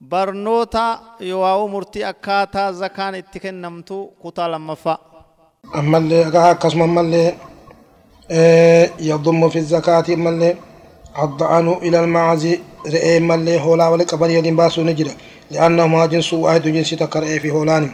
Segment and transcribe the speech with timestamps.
[0.00, 4.98] barnoota yoo murtii akkaataa zakaan itti kennamtu kutaa lammaffaa
[5.72, 7.34] ammallee akkasuma ammallee
[8.98, 10.56] yadummu fi zakaati ammallee
[11.24, 12.52] adda'anu ila almaazi
[12.92, 15.12] re'ee ammallee hoolaa wali qabanii waliin baasuu ni jira
[15.50, 17.90] li'annahumaa jinsu waahidu jinsi takka re'ee fi hoolaani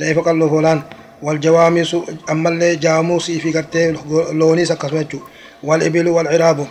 [0.00, 0.82] re'ee fi qalloo hoolaan
[1.22, 1.96] والجواميس
[2.30, 3.96] أما اللي جاموسي في قرتي
[4.32, 5.18] لونيس أكسمتشو
[5.62, 6.66] والإبل والعراب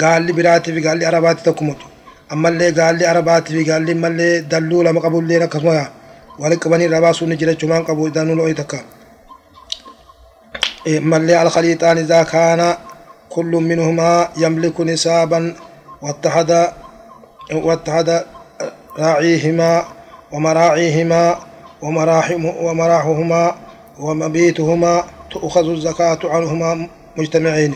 [0.00, 1.89] قال لي براتي في قال لي عربات تكمت أما
[2.32, 5.90] لي ما اللي دلوا لما قبول لي ركسمها
[6.38, 8.80] ولك بني رباسو نجري شمان قبول دانو لو يتكا
[10.88, 12.74] أما اللي على الخليطان إذا كان
[13.30, 15.54] كل منهما يملك نسابا
[16.02, 16.50] واتحد
[17.52, 18.24] واتحد
[18.98, 19.84] راعيهما
[20.32, 21.38] ومراعيهما
[22.62, 23.54] ومراحهما
[23.98, 27.74] ومبيتهما تؤخذ الزكاة عنهما مجتمعين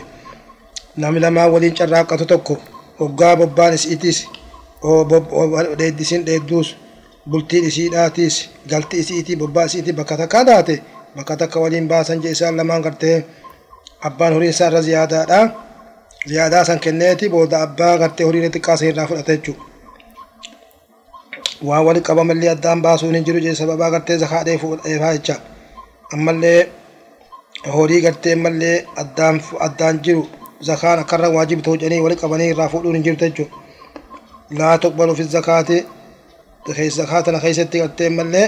[0.97, 2.55] نعم لما ولين شراكة تكو
[2.99, 4.25] وقا ببان اسئتيس
[4.85, 6.75] وديدسين ديدوس
[7.31, 8.35] bultiin isiidhaatis
[8.69, 10.75] galti isiitii bobbaa isiitii bakka takkaa taate
[11.15, 13.17] bakka takka waliin baasan jee isaan lamaan gartee
[14.07, 15.39] abbaan horii isaa irra ziyaadaadha
[16.29, 19.63] ziyaadaa san kenneeti booda abbaa gartee horii xiqqaa san irraa fudhate jechuudha
[21.67, 25.35] waan wali qabamallee addaan baasuun hin jiru jee sababaa gartee zakaa dheefaa jecha
[26.13, 26.61] ammallee
[27.75, 28.77] horii gartee mallee
[29.65, 30.23] addaan jiru
[30.69, 33.55] zakaan akkarra waajibta hojjanii wali qabanii irraa fuudhuun hin jirtu jechuudha
[34.51, 35.85] laa tuqbalu fi zakaati
[36.89, 38.47] zakaatana keessatti gartee mallee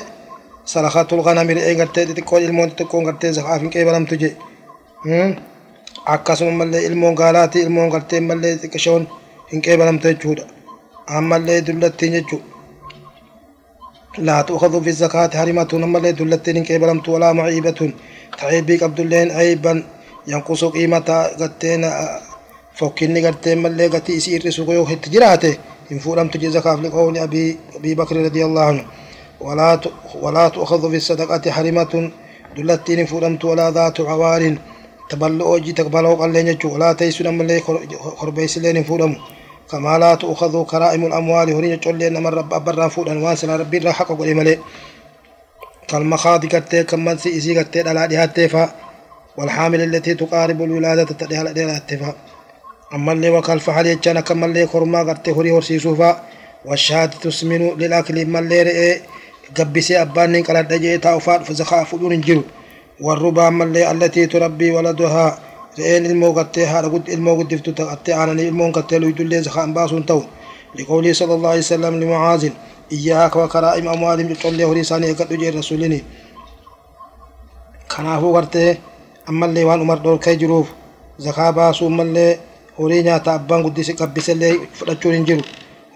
[0.65, 4.33] sadaqatul ghanami re'ee gartee xixiqqoon ilmoon xixiqqoon gartee zakaaf hin qeebalamtu jee
[6.05, 9.07] akkasuma mallee ilmoon gaalaati ilmoon gartee mallee xiqqishoon
[9.51, 10.43] hin qeebalamtu jechuudha
[11.07, 12.57] ammallee dullattiin jechuudha
[14.17, 17.93] لا تؤخذ في الزكاة حرمة نملي دلتين كيبلمت ولا معيبة
[18.39, 19.83] تعيبي قبد اللين عيبا
[20.27, 21.09] ينقص قيمة
[21.39, 21.91] قتين
[22.73, 25.57] فوكيني قتين ملي قتي سير سوقيو هتجراته
[25.91, 28.85] إن فولم تجي زكاة لقول أبي أبي بكر رضي الله عنه.
[29.39, 29.80] ولا
[30.21, 32.11] ولا تؤخذ في الصدقة حرمة
[32.57, 34.58] دلتين فولمت ولا ذات عوار.
[35.09, 37.59] تبلو جي تقبلو قال لين ولا تيسون ملي
[38.20, 39.15] خربيس لين فولمو
[39.71, 41.53] كما لا تؤخذ كرائم الأموال.
[41.53, 44.59] هرين جل لنا رب أبرا فود أنوان سنا ربي را حق قولي ملي.
[45.87, 48.71] كالمخاض كتة كمان سي إسي كتة على ديها التفا
[49.37, 52.14] والحامل التي تقارب الولادة تديها على ديها التفا
[52.93, 56.23] وكال فحل يجانا كما اللي خرما كتة هري هرسي سوفا
[56.65, 59.02] والشهادة تسمن للأكل ما اللي رئي
[59.58, 62.43] قبسي أبان قال دجي تاوفات فزخاء فدون جرو
[63.02, 65.39] والربا ما اللي التي تربي ولدها
[65.77, 70.23] re'een ilmoo gattee haadha ilmoo guddiftu ta'attee aananii ilmoon gattee luydullee zakaan baasuun ta'u
[70.77, 72.54] liqawlii sala allahu alaihi wasallam limucaazin
[72.95, 75.99] iyyaaka wa karaa'ima amwaalihim collee horii isaanii eeggadhu jee rasulini
[77.93, 78.71] kanaafuu gartee
[79.30, 80.67] ammallee waan umar dhorkee jiruuf
[81.25, 82.39] zakaa baasuu mallee
[82.80, 85.43] horii nyaata abbaan guddisi qabbisellee fudhachuun hin jiru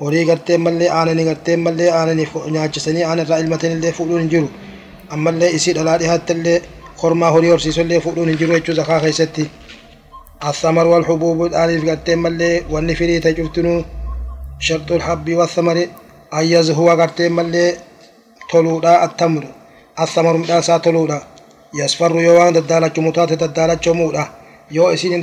[0.02, 4.48] horii gartee mallee aananii gartee mallee aananiif nyaachisanii aanirraa ilmatanillee fuudhuun hin jiru
[5.16, 6.58] ammallee isii dhalaa dhihaattellee
[7.02, 9.46] kormaa horii horsiisollee fuudhuun hin jiru jechuu zakaa keessatti
[10.50, 13.74] الثمر والحبوب الآلف قتين ملي والنفري تجفتنو
[14.68, 15.78] شرط الحب والثمر
[16.40, 17.66] أيز هو قتين ملي
[18.52, 19.44] تلودا التمر
[20.04, 21.20] الثمر مداسا تلودا
[21.80, 24.24] يصفر يوان ددالة متات ددالة جمودا
[24.78, 25.22] yoo isin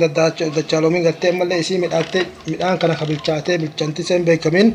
[0.55, 4.67] dachaaloomin gartee mallee isii midhaattee midhaan kana kabilchaatee bilchanti sen beekamin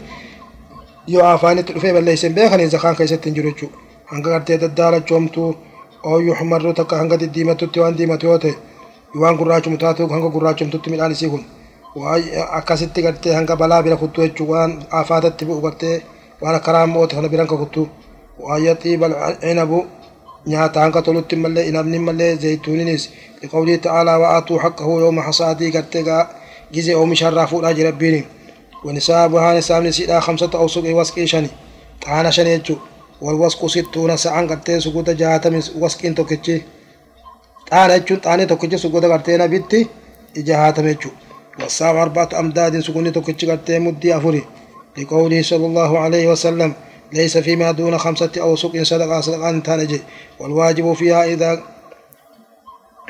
[1.15, 3.79] yoo afaanitti dhufee balleeysen beekanii zakaan keessatti hin jiru jechuudha
[4.13, 5.49] hanga gartee daddaalachoomtuu
[6.13, 8.55] ooyyuu xumarruu takka hanga diddiimatutti waan diimatu yoo ta'e
[9.23, 11.45] waan gurraachumu taatu hanga gurraachumtutti midhaan isii kun
[12.59, 15.97] akkasitti gartee hanga balaa bira kuttu jechuu waan afaatatti bu'u gartee
[16.43, 17.83] waan akka raammoota kana biran ka kuttu
[18.47, 19.07] waayya xiiba
[19.41, 19.79] cinabu
[20.51, 23.03] nyaata hanga tolutti mallee inabni mallee zeytuuninis
[23.43, 26.23] liqawlii ta'aalaa wa'aatuu haqqahu yooma hasaatii gartee gaa
[26.75, 28.21] gizee oomisharraa fuudhaa jira rabbiini
[28.87, 31.49] wanisaabu haan isaamni siidhaa kamsata awsuqii wasqii shani
[32.05, 32.79] xaana shani jechuu
[33.25, 36.57] walwasqu sittuuna sa'an gartee suguda jaatami wasqiin tokkichi
[37.71, 39.79] xaana jechuun xaanii tokkichi suguda gartee nabitti
[40.41, 41.21] ija haatame jechuudha.
[41.61, 44.43] والساعة أربعة أمداد سكوني توكتش قرتي مدي أفري
[44.99, 46.71] لقوله صلى الله عليه وسلم
[47.13, 50.01] ليس فيما دون خمسة أوسق صدقة صدقة تانجي
[50.39, 51.63] والواجب فيها إذا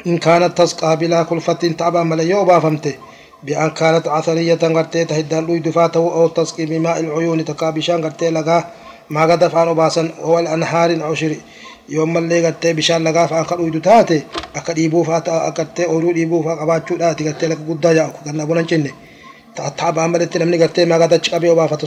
[0.07, 2.95] إن كانت تسقى بلا كلفة تعبا مليو بافمته
[3.43, 8.65] بأن كانت عثرية قرتي تهدان لوي دفاته أو تسقي بماء العيون تكابشان قرتي لغا
[9.11, 11.37] ما قد فعلوا باسا هو الأنهار العشر.
[11.89, 14.23] يوم اللي قرتي بشان لغا فأن قد تاتي
[14.55, 18.37] akka dhiibuuf haa ta'u akka ta'e ooluu dhiibuuf haa qabaachuudhaati gartee lafa guddaa yaa'u kan
[18.39, 18.91] na bulan cinne
[19.79, 21.87] taabaa malatti namni gartee maagaa achi qabee obaafatu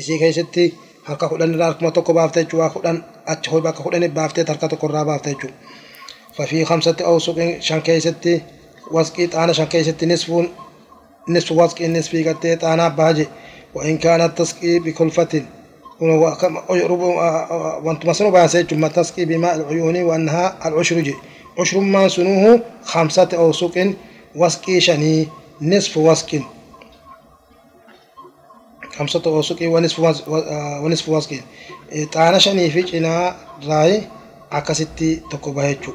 [0.00, 0.64] isii keessatti
[1.08, 4.68] harka kudhan irraa harkuma tokko baafte jechuu waa kudhan achi hoy bakka kudhan baaftee harka
[4.68, 5.52] tokko irraa baafte jechuu
[6.36, 8.42] fafii kamsatti awsuqin shan keessatti
[8.96, 10.46] wasqii xaana shan keessatti nisfuun
[11.34, 13.26] nisfu wasqii nisfii gartee xaanaa baaje
[13.74, 15.42] كانت تسقي بكلفة
[17.84, 21.14] وأنتم سنو باسيت ثم تسقي بماء العيون وأنها العشر جي
[21.58, 23.94] عشر ما سنوه خمسة أوسق
[24.36, 25.28] وسقي شني
[25.62, 26.42] نصف وسق
[28.98, 30.24] خمسة أوسق ونصف وسق
[30.82, 31.40] ونصف وسق
[32.12, 33.36] طانا شني في جنا
[33.68, 34.02] راي
[34.52, 35.92] أكستي تكوبهيتشو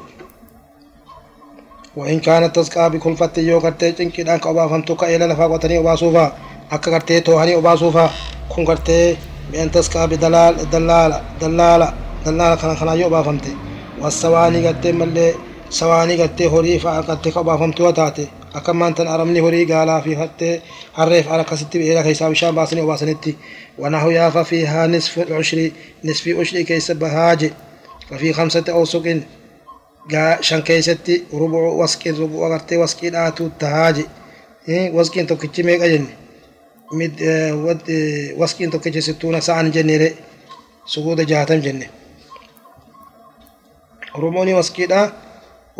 [1.96, 6.32] وإن كانت تسقى بكلفة يو قرتي جنكي دانك أبا فهمتو كإلا لفا قوتني أبا صوفا
[6.72, 8.10] أكا قرتي توهني أبا صوفا
[8.48, 9.16] كون قرتي
[9.52, 11.92] بأن تسقى بدلال دلالة دلالة
[12.26, 13.56] دلالة خنا خنا يو أبا فهمتي
[14.00, 15.34] والسواني قرتي ملي
[15.70, 20.60] سواني قرتي هوري فأقرتي أبا فهمتو وتاتي أكا ما أنتن أرمني هوري قالا في فتي
[20.94, 23.36] حرف على كستي بإلا كيسا بشان باسني أبا سنتي
[23.78, 25.70] ونحو يافا فيها نصف العشر
[26.04, 27.52] نصف عشر كيس بهاجي
[28.10, 29.06] ففي خمسة أوسق
[30.40, 34.04] shan keessatti rubu'u wasqiin rubu'u agartee wasqii dhaatu tahaaji
[34.96, 36.12] wasqiin tokkichi meeqa jenne
[38.40, 40.08] wasqiin tokkichi sittuuna sa'an jennere
[40.92, 41.86] suguuda jaatam jenne
[44.22, 45.00] rubu'uni wasqiidha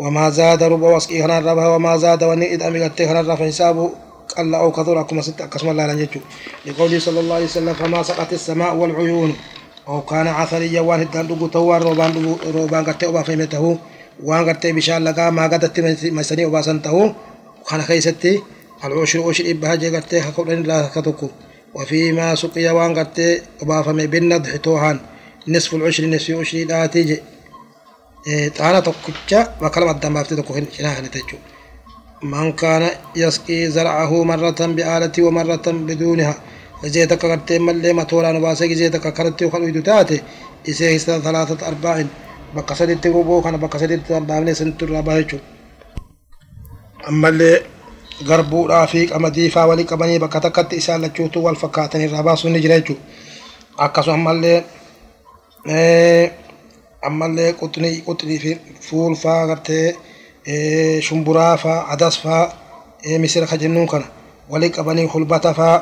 [0.01, 3.89] وما زاد ربا وسقي هنا ربها وما زاد وني إذا ميت هنا رف حسابه
[4.37, 6.21] قال أو كثر أكما ست أكسم الله لن يجو.
[6.65, 9.31] لقوله صلى الله عليه وسلم فما سقط السماء والعيون.
[9.87, 13.77] أو كان عثري يوان هدان دوغو توار روبان دوغو روبان قتة أبا فهمته
[14.23, 15.79] وان قتة بشال لقا ما قدت
[16.17, 17.13] مسني أبا سنته.
[17.61, 18.41] وخان خيستي
[18.85, 21.27] العشر عشر إبها جي قتة حقورين لا كتوكو
[21.73, 24.97] وفيما سقيا وان قتة أبا فهمي بالنضح توهان.
[25.47, 27.17] نصف العشر نصف عشر لا تيجي.
[28.57, 31.45] Xaana tokkicha bakka lama addaan baaftee tokko cinaa kanite jechuudha
[32.31, 36.33] man kaana yasqii zarcahu marratan bi'aalati wa marratan biduuniha
[36.83, 40.17] gizee takka gartee mallee matooraan obaasee gizee takka kanatti kan uydu taate
[40.71, 42.09] isee hista talaatata arbaa'in
[42.55, 45.45] bakka saditti rubuu kana bakka saditti dhaabnee sanitti irraa baha jechuudha.
[47.09, 47.57] Ammallee
[48.27, 50.39] garbuudhaa fi qamadii faa walii qabanii bakka
[57.07, 58.51] ammallee quxinii fi
[58.87, 59.95] fuul faa gartee
[61.07, 62.43] shumburaa faa adas faa
[63.19, 64.05] misira ka jennuun kana
[64.49, 65.75] walii qabanii hulbata faa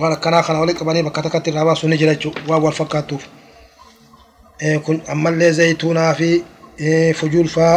[0.00, 3.24] waan akkanaa kana walii qabanii bakka takkatti irraa baasuun ni jira jechuudha waan wal fakkaatuuf.
[4.84, 6.44] kun ammallee zayituunaa fi
[7.18, 7.76] fujuul faa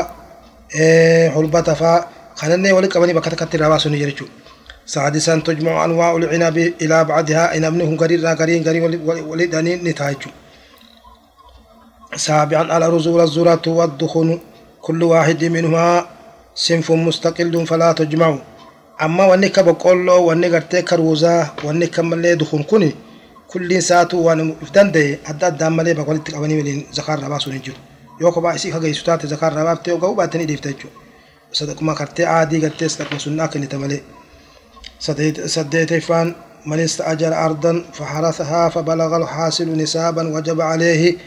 [1.35, 1.97] hulbata faa
[2.39, 4.43] kanallee wali qabanii bakka takkatti irraa baasuu ni jira jechuudha.
[4.85, 8.83] سادسا تجمع أنواع العنب إلى بعضها إن ابنهم قرير قرير قرير
[9.29, 10.15] ولدني نتاج
[12.15, 14.39] سابعا الأرز والذرة والدخن
[14.81, 16.05] كل واحد منهما
[16.55, 18.37] صنف مستقل فلا تجمع
[19.01, 22.91] أما وانك بقولو وانك ارتك روزا وانك ملي دخن كني
[25.29, 27.77] addaan malee bakka walitti qabanii waliin zakaa irraa baasuun hin jiru
[28.21, 30.97] yoo kophaa isii kageessu taate zakaa irraa baaftee yoo ga'u baattanii dhiifta jechuudha
[31.59, 34.01] sadaquma kartee aadii gartee sadaquma sunnaa kennita malee
[35.55, 41.17] saddeeteeffaan من استأجر أرضا فحرثها فبلغ الحاصل نسابا وجب عليه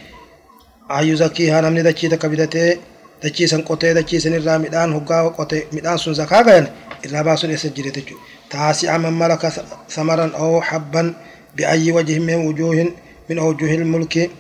[0.91, 2.77] أن يزكيها نمني دچي تكبدته
[3.25, 6.67] دچي سن قوتي دچي سن الرا ميدان هوغا قوتي ميدان سن زكاة غين
[7.07, 8.03] الرا باسون يسجرته
[8.51, 9.53] تاسع من ملك
[9.89, 11.15] ثمرا أو حبا
[11.57, 12.89] بأي وجه من وجوه
[13.31, 14.31] من أوجه الملك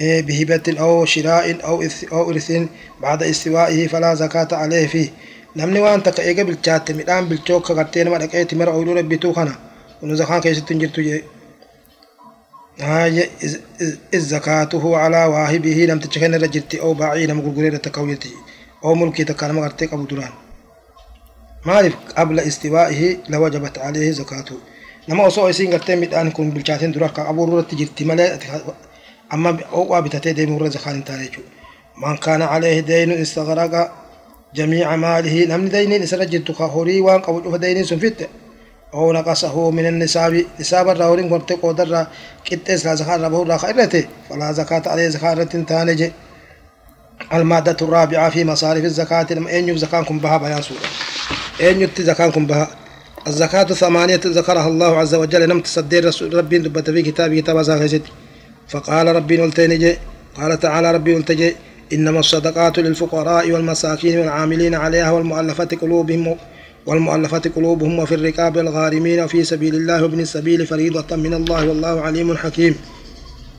[0.00, 2.52] بهبة أو شراء أو أو إرث
[3.02, 5.08] بعد استوائه فلا زكاة عليه فيه
[5.54, 9.52] namni waan takka eega bilchaatte midhaan bilchooka gartee nama dhaqeetti mara ooluu rabbituu kana
[10.00, 11.18] kun zakaan keessatti hin jirtu jee?
[12.80, 18.30] إذ زكاته على واهبه لم تشكن رجلتي أو باعي لم قرقرير تكويتي
[18.84, 20.32] أو ملكي تكالما غرتي أبو دران
[21.66, 24.12] مالف قبل استوائه لوجبت عليه
[26.36, 28.38] kun bilchaateen dura akka abuuruu irratti jirti malee
[29.34, 29.50] amma
[29.80, 31.50] oqaa bitatee deemuu irra zakaan hin taane jechuudha.
[31.96, 33.80] Man kaana alayhi deeynu istaghraqa
[34.54, 38.28] jamiica maalihi namni deyniin isarra jirtu ka horii waan qabu cufa deyniin sun fitte
[38.92, 42.06] naqasahu min nisaabi nisaabarraa horiin gortee qoodarraa
[42.46, 46.12] qixxees laa zakaa irraa bahurraa ka irrate falaa zakaata alayhi zakaa irratti hin taane je.
[47.32, 50.80] المادة الرابعة في مصاريف الزكاة لما أين زكاة كن بها بيان سورة.
[51.98, 52.68] زكاة كن بها؟
[53.26, 58.02] الزكاة ثمانية ذكرها الله عز وجل لم تصدر رسول ربي دبت في كتاب كتاب زاكست
[58.68, 59.96] فقال ربي نلتنجي
[60.36, 61.56] قال تعالى ربي نلتجي
[61.92, 66.36] إنما الصدقات للفقراء والمساكين والعاملين عليها والمؤلفة قلوبهم.
[66.86, 72.36] والمؤلفة قلوبهم وفي الركاب الغارمين في سبيل الله وابن السبيل فريضة من الله والله عليم
[72.36, 72.74] حكيم.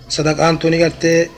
[0.09, 1.29] صدق أنتوني قرتي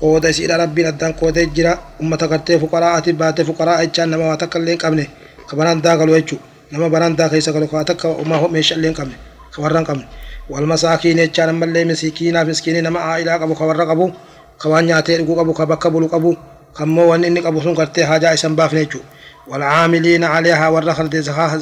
[0.00, 1.78] قوة سيدة ربي ندان قوة جرا.
[2.02, 5.06] أمة قرتي فقراء باتي فقراء اتشان نما واتك اللين قبني.
[5.46, 6.36] خبران داقل ويجو
[6.72, 9.16] نما بران داقل سقل خواتك وما هو ميش اللين قبني.
[9.50, 10.06] خبران قبني.
[10.50, 14.10] والمساكين اتشان من اللي مسيكين فسكين نما عائلة قبو خبر قبو.
[14.58, 16.36] خوان ياتي قبو خبك قبو قبو
[16.74, 19.00] خموان اني قبو سنقرتي حاجة اسم بافنيجو.
[19.50, 21.08] Warra kana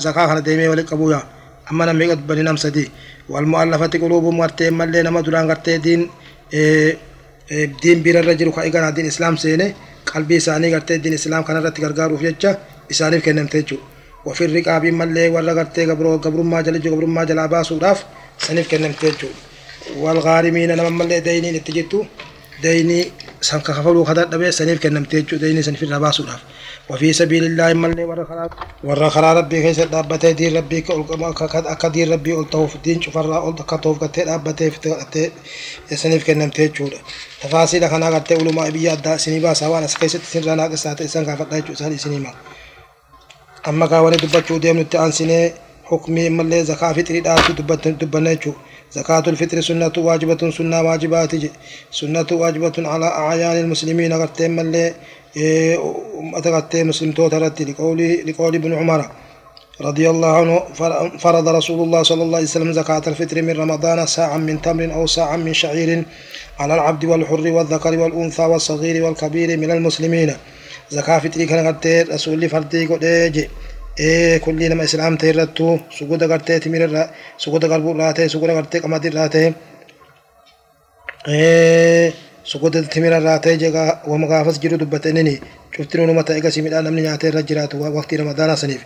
[0.06, 1.26] zakaa kana deemee walitti qabu yaa
[1.70, 2.90] أما نمي قد بني نم سدي.
[3.28, 6.10] والمؤلفة قلوبهم غرتي ملي نما دران غرتي دين
[7.82, 9.74] دين بير الرجل كأيغانا دين إسلام سيني.
[10.06, 12.58] قلبي ساني غرتي دين إسلام كان رتي غرغارو فيجا
[12.90, 13.76] إسانيف كنم تيجو.
[14.24, 18.04] وفي الرقاب ملي ورا غرتي قبرو قبرو ما جلجو قبرو ما جلا باسو راف
[18.38, 19.28] سنيف كنم تيجو.
[19.96, 22.04] والغارمين نما ملي ديني نتجتو
[22.62, 22.98] ديني
[23.40, 25.36] سنك خفلو خدات دبي سنيف كنم تيجو.
[25.36, 26.42] ديني سنيف الرباسو راف
[26.90, 28.04] وفي سبيل الله ملي
[28.84, 32.32] ورا خراب ربي كيس دابته دين ربي كا دين ربي
[32.68, 35.30] في الدين شوف الرا قلت كتوف كتير دابته في تغتي
[35.94, 36.88] سنيف كنم تيجو
[37.42, 41.98] تفاصيل خنا قلت علماء بياد دا سنيبا سوانا سكيست سنرانا قصات إسان كافت دايجو سالي
[41.98, 42.32] سنيما
[43.68, 45.52] أما كاولي دبتشو ديم نتعان سنة
[45.84, 48.52] حكمي ملي زكاة فطري داتو دبت دبنيجو
[48.96, 51.32] زكاة الفطر سنة واجبة سنة واجبات
[52.00, 54.12] سنة واجبة على أعيان المسلمين.
[54.12, 54.94] قرتين ملي
[56.20, 59.00] أمة قرتين مسلم توترت لقول لقول ابن عمر
[59.88, 60.56] رضي الله عنه
[61.18, 65.06] فرض رسول الله صلى الله عليه وسلم زكاة الفطر من رمضان ساعا من تمر أو
[65.06, 65.90] ساعا من شعير
[66.60, 70.30] على العبد والحر والذكر والأنثى والصغير والكبير من المسلمين.
[70.90, 73.48] زكاة فطري كان قرتين رسول فردي قد ee
[75.98, 77.02] suguda gartee timirarra
[77.44, 79.48] suguda garbuu irraa ta'e suguda gartee qamadii irraa ta'e
[82.52, 85.34] suguda timirarraa ta'e jegaa wama gaafas jiru dubbatanini
[85.76, 88.82] cuftiin unuma ta'e gasii midhaan namni nyaatee irra jiraatu waqtii ramadaanaa saniif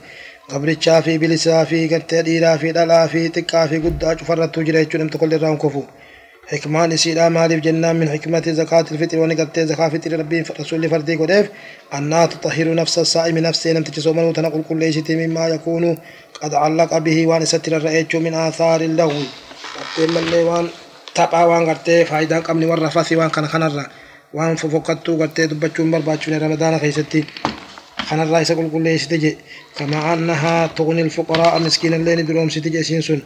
[0.53, 4.99] gabrichaa fi bilisaa fi gartee dhiiraa fi dhalaa fi xiqqaa fi guddaa cufarrattuu jira jechuudha
[5.03, 5.83] namni tokkollee irraa hin kufu.
[6.51, 11.47] حكمان سيدا مالف جنان من حكمة زكاة الفطر ونقلت زكاة فطر ربي رسول فردي قديف.
[11.95, 15.99] أنها تطهر نفس الصائم نفسه لم تجسوم وتنقل كل شيء مما يكون.
[16.43, 19.23] قد علق به وان ستر الرأيج من آثار اللغو
[19.77, 20.69] قرتين من وان
[21.15, 23.87] تقع وان قرتي فايدا قمني والرفاثي وان كان خنرا
[24.35, 27.25] وان ففقتو قرتي دبچون برباچون رمضان خيستي.
[28.09, 29.37] خنرا يسقل كل شيء
[29.77, 33.23] كما أنها تغني الفقراء مسكين اللين دروم ستجي سنسون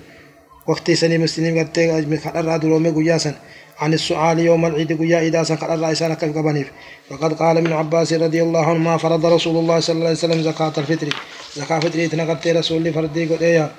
[0.66, 3.35] وقت سني مسلمين قد خلال درومي قياسا
[3.78, 6.71] عن السؤال يوم العيد قيا إذا سن خلال رئيسان كبنيف
[7.11, 10.42] وقد قال ابن عباس رضي الله عنه ما فرض رسول الله صلى الله عليه وسلم
[10.42, 11.09] زكاة الفطر.
[11.56, 13.71] زكاة الفطر تنقت رسول فردي قد إيا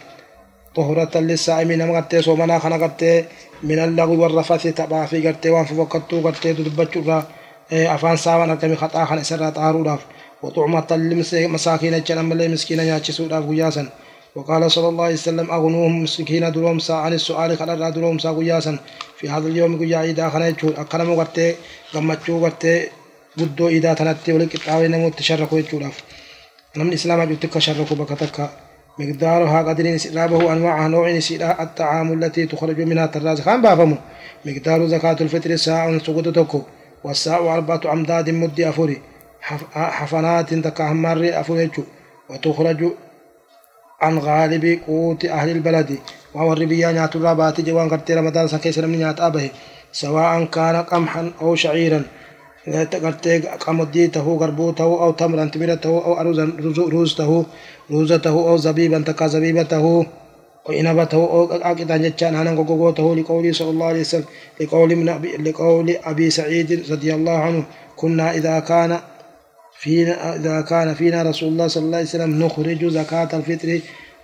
[0.76, 3.04] طهرة للسائمين مقت صومنا خنقت
[3.64, 7.22] من اللغو والرفث تبع في قد وان فوقتو قد دبتشو
[7.72, 9.98] أفان ساوان أكمي خطا خن إسرات طارو
[10.44, 13.90] وطعمة للمساكين جنم مسكين ياتشسو داف قياسا
[14.36, 18.78] وقال صلى الله عليه وسلم أغنوهم مسكين درومسا عن السؤال خلال درومسا قياسا
[19.18, 21.56] في هذا اليوم قيا إذا خنيتشون أكرم قرتي
[21.94, 22.90] قمتشو قرتي
[23.40, 26.04] قدو إذا تنتي ولك إطاوي نمو تشركوا يتشولاف
[26.78, 28.50] نمن إسلام جوتك شركوا بكتك.
[29.00, 33.98] مقدارها قدر سرابه أنواع نوع سيرا الطعام التي تخرج منها التراز خان بافمو.
[34.46, 36.62] مقدار زكاة الفطر ساعة سقوط تكو.
[37.04, 39.02] والساعة أربعة أمداد مد أفوري.
[39.72, 41.70] حفنات تكا همار أفوري
[42.30, 42.82] وتخرج
[44.02, 45.98] عن غالب قوت أهل البلد.
[46.34, 49.50] وهو الربيا نيات الرابات جوان قرتي رمضان سكيس من نيات أبه
[49.92, 52.04] سواء كان قمحا أو شعيرا.
[53.04, 56.12] قرتي قمديته غربوته أو تمرا تمرته أو
[56.78, 57.46] روزته
[57.92, 60.06] روزته أو زبيبا تكا زبيبته
[60.66, 64.26] وإنبته أو أكدا جتشان هانا غوغوته لقوله صلى الله عليه وسلم
[64.62, 67.64] لقول, من أبي لقول أبي سعيد رضي الله عنه
[67.96, 69.00] كنا إذا كان
[69.86, 73.80] فينا إذا كان فينا رسول الله صلى الله عليه وسلم نخرج زكاة الفطر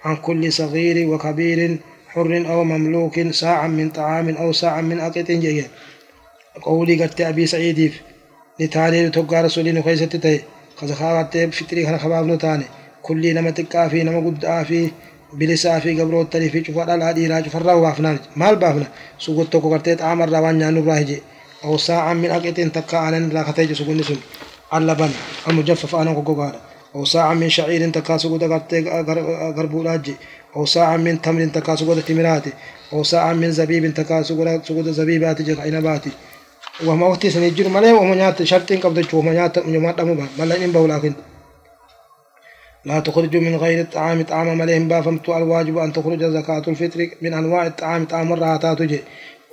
[0.05, 5.67] عن كل صغير وكبير حر أو مملوك ساعة من طعام أو ساعة من أقط جيد.
[6.61, 7.93] قولي قد أبي سعيد
[8.61, 10.41] نتاني تقى رسولي نخيسة تتي
[10.77, 12.65] خزخاوة فطري خنا خباب نتاني.
[13.01, 14.89] كل نما تقى في نما قد في
[15.33, 18.87] بلسا في قبرو التري في شفر الهدي راج فرا وافنا مال بافنا
[19.19, 21.19] سوقت تقو قرتيت عمر روان نانو راهجي.
[21.63, 24.17] أو ساعة من أقط تقى عنن راختيج سوقن نسون
[24.73, 25.09] اللبن
[25.47, 26.59] المجفف أنا قوقارا
[26.95, 28.43] أو ساعة من شعير تكاسو قد
[29.57, 30.15] غربو لاجي
[30.55, 32.53] أو ساعة من تمر تكاسو قد تمراتي
[32.93, 36.11] أو ساعة من زبيب تكاسو قد زبيبات جل عنباتي
[36.85, 40.87] وما وقتي سنجر ملي وما نيات شرطين قبض جو وما نيات يوم دمو ملا إن
[40.87, 41.13] لكن
[42.85, 47.67] لا تخرج من غير الطعام طعام مليهم بافمت الواجب أن تخرج زكاة الفطر من أنواع
[47.67, 48.99] الطعام طعام الراتات تجي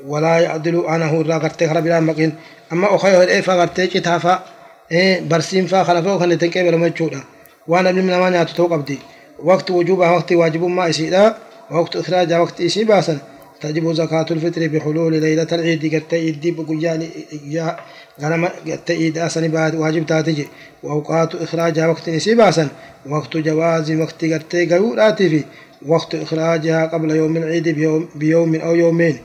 [0.06, 2.32] ولا يعدل أنه الراقرتي خرب لا مكين
[2.72, 4.57] أما أخيه الإيه فغرتي كتافا
[4.90, 7.20] خلفه كان تنكي بلا مجودا
[7.68, 8.98] وأنا من ما نياتو تو قبدي
[9.38, 11.36] وقت وجوبها وقت واجب ما يسيدا
[11.70, 13.18] وقت إخراجها وقت إسي باسا.
[13.60, 15.94] تجب زكاة الفطر بحلول ليلة العيد.
[15.94, 17.08] قد تأيدي بقيان
[17.46, 17.76] يا
[18.22, 20.46] غنم قد تأيد أسن بعد واجب تاتجي.
[20.82, 22.68] وأوقات إخراجها وقت إسي باسا.
[23.06, 25.44] وقت جواز وقت قد تأيقوا في
[25.86, 29.18] وقت إخراجها قبل يوم العيد بيوم, بيوم أو يومين.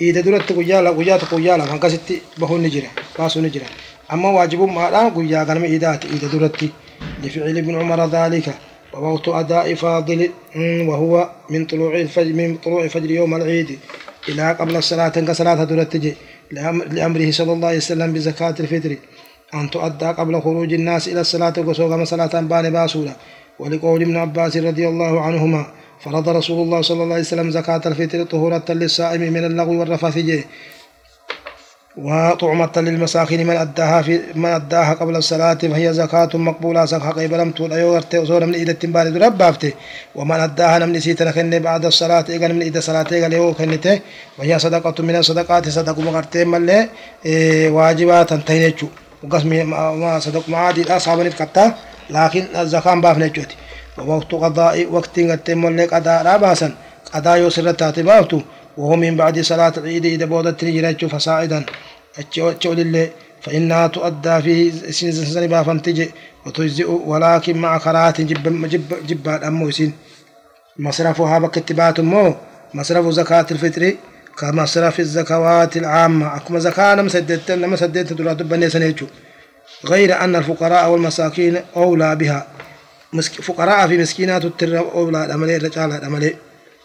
[0.00, 3.66] إذا درت قيالا قيات قيالا فانكست بهو نجرة باسو نجرة.
[4.12, 6.70] أما واجب ما لا قيا غنم إيدات إذا درت
[7.22, 8.54] لفعل ابن عمر ذلك.
[8.94, 10.30] ووقت أداء فاضل
[10.90, 13.78] وهو من طلوع الفجر من طلوع فجر يوم العيد.
[14.28, 16.14] إلى قبل الصلاة كصلاة درتجي
[16.90, 18.96] لأمره صلى الله عليه وسلم بزكاة الفطر.
[19.54, 23.14] أن تؤدى قبل خروج الناس إلى الصلاة وسوغم صلاة بان باسولا.
[23.58, 25.66] ولقول ابن عباس رضي الله عنهما
[26.00, 30.18] فرض رسول الله صلى الله عليه وسلم زكاة الفطر طهورة للصائم من اللغو والرفث
[31.96, 36.84] وطعمة للمساكين من أداها في من أداها قبل الصلاة فهي زكاة مقبولة.
[36.84, 39.72] زكاة قبل تول أيو غرتي وصور من إيدة تنبال درب بافته
[40.14, 44.00] ومن أداها نمن سيتنا خن بعد الصلاة إيغا من إيدة صلاة إيغا ليو خنته
[44.38, 46.88] وهي صدقة من الصدقات صدق مغرتي ملي
[47.26, 48.86] إيه واجبات تنتهينيشو
[49.22, 49.70] وقسم
[50.00, 51.74] ما صدق معادي الأصحاب نفكتا
[52.10, 53.56] لكن الزكاة بافنيشوتي
[53.98, 56.74] ووقت قضاء وقت قد ملي قضاء راباسا
[57.12, 58.40] قضاء يوسر تاتباوتو
[58.80, 61.60] وهو من بعد صلاة العيد إذا بودت رجلت فصاعدا
[62.18, 63.10] أتشول الله
[63.44, 64.54] فإنها تؤدى في
[65.32, 66.10] سنة بافن تجي
[66.46, 69.92] وتجزئ ولكن مع قراءة جب جب جب الأمو سين
[70.78, 72.34] مصرفها بكتبات مو
[72.74, 73.94] مصرف زكاة الفطر
[74.38, 76.36] كمصرف الزكوات العامة.
[76.36, 79.06] أكما زكاة نم سددت نم سددت تلا تبني سنيجو
[79.84, 82.46] غير أن الفقراء والمساكين أولى بها.
[83.42, 86.34] فقراء في مسكينات التر أولى الأملي رجال الأملي.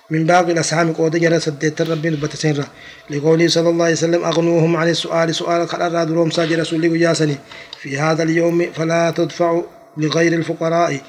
[0.10, 2.66] من باقي الأسهام قود جرى سديت ربي نبتسنرا
[3.10, 7.38] لقوله صلى الله عليه وسلم أغنوهم عن السؤال سؤال قرر دروم ساجر رسول جاسني
[7.82, 9.62] في هذا اليوم فلا تدفع
[9.98, 11.02] لغير الفقراء.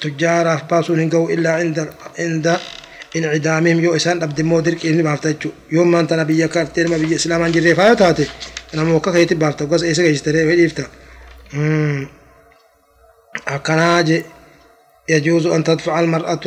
[0.00, 2.56] تجار باسون هنقو إلا عند عند
[3.16, 3.80] انعدامهم.
[3.84, 5.50] يو إسان أبد مودر كإني بافتجو.
[5.72, 8.26] يوم ما أنت نبي كارتين ما بيجي إسلام عن جري فايو تاتي
[8.74, 10.86] أنا موكا خيتي بافتا قص إيسا كيشتري ويديفتا
[13.48, 14.24] أكناج
[15.08, 16.40] يجوز أن تدفع المرأة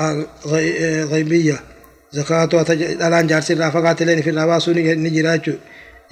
[0.00, 1.60] الغيبية
[2.12, 5.52] زكاة الآن جارسي رافقات لين في الرباسو نجراجو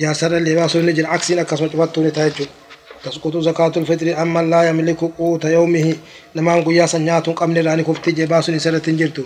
[0.00, 2.44] جارسر اللي باسو نجر عكسين أكسو جبتو نتاجو
[3.04, 5.94] تسقط زكاة الفطر أما لا يملك قوت يومه.
[6.34, 9.22] لما نقول سنيات قمن راني كفتي جباسو نسرة تنجرتو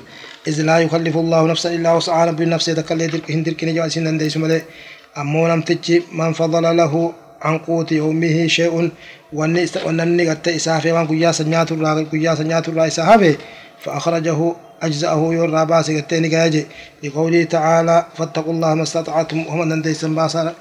[0.48, 4.62] إذ لا يكلف الله نفسا إلا وسعى بالنفس يتكلم درك هندرك نجوا سنن ديس ملي
[5.18, 8.90] أمو نمتجي من فضل له عن قوت يومه شيء.
[9.32, 13.36] ونني قد إسافي وان قيا سنيات الرا قيا سنيات الرا إسافي
[13.86, 16.66] فأخرجه أجزاءه يرى باس قتين جاجي
[17.04, 20.54] لقوله تعالى فاتقوا الله ما استطعتم ومن دنديس باسا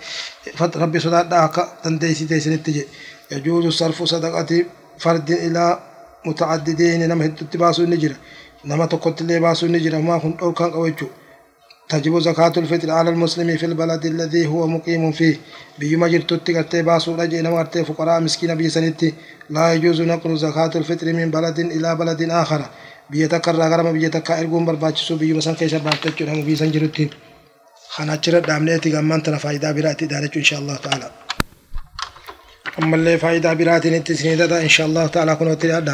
[0.61, 2.85] ربي صدق داك دنديس ديس نتجي.
[3.31, 4.65] يجوز صرف صدقة
[4.99, 5.79] فرد إلى
[6.25, 7.09] متعددين.
[7.09, 8.13] نما تباسو النجر
[8.65, 11.07] نما تقتل اللي باسو النجر ما كنت أو كان أوجو
[11.89, 15.35] تجب زكاة الفطر على المسلم في البلد الذي هو مقيم فيه.
[15.79, 17.41] بيما جرت تغتي باسو رجي.
[17.41, 19.13] نما فقراء مسكين بيسنتي
[19.49, 22.61] لا يجوز نقل زكاة الفطر من بلد إلى بلد آخر.
[23.11, 26.71] Biyya takka irraa gara biyya takkaa erguun barbaachisu biyyuma san keessa baaftachuudha hanga biyya san
[26.75, 27.05] jirutti
[27.95, 31.07] kana achirra dhaabneeti gammaan tana faayidaa biraatti daalachu insha Allah ta'ala
[32.83, 35.89] أما اللي فايدة براتين التسنيدة دا إن شاء الله تعالى كنو تريد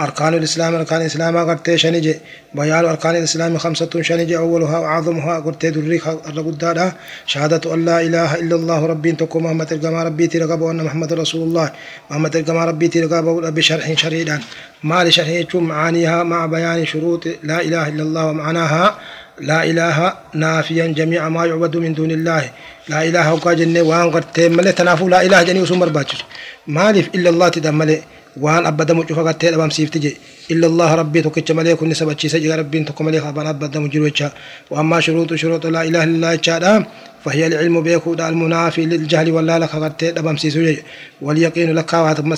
[0.00, 2.14] أركان الإسلام أركان الإسلام أغرتي شنجي
[2.54, 6.92] بيان أركان الإسلام خمسة شنجي أولها وعظمها أغرتي دريك الرقود دا
[7.26, 11.42] شهادة أن لا إله إلا الله ربي تقوم أمة القمى ربي ترقب أن محمد رسول
[11.48, 11.72] الله.
[12.12, 14.40] أمة القمى ربي ترقب بشرح شريدا.
[14.82, 18.98] ما لشرح معانيها مع بيان شروط لا إله إلا الله ومعناها
[19.40, 22.50] لا إله نافيا جميع ما يعبد من دون الله.
[22.88, 26.24] لا إله وقا جنة وان قرتي ملي تنافو لا إله جني وسمر باتش
[26.66, 27.96] مالف إلا الله تدملي
[28.42, 30.16] وان أبدا مجفا قرتي أبام سيف تجي.
[30.50, 34.28] إلا الله ربي توكيش ملي كن سبت شيء سجى ربي توكو ملي خبان أبدا مجروجا
[34.70, 36.86] وأما شروط شروط لا إله إلا الله
[37.24, 40.74] فهي العلم بيكو دا المنافي للجهل ولا لك قرتي أبام سيسو
[41.22, 42.34] واليقين لك واتم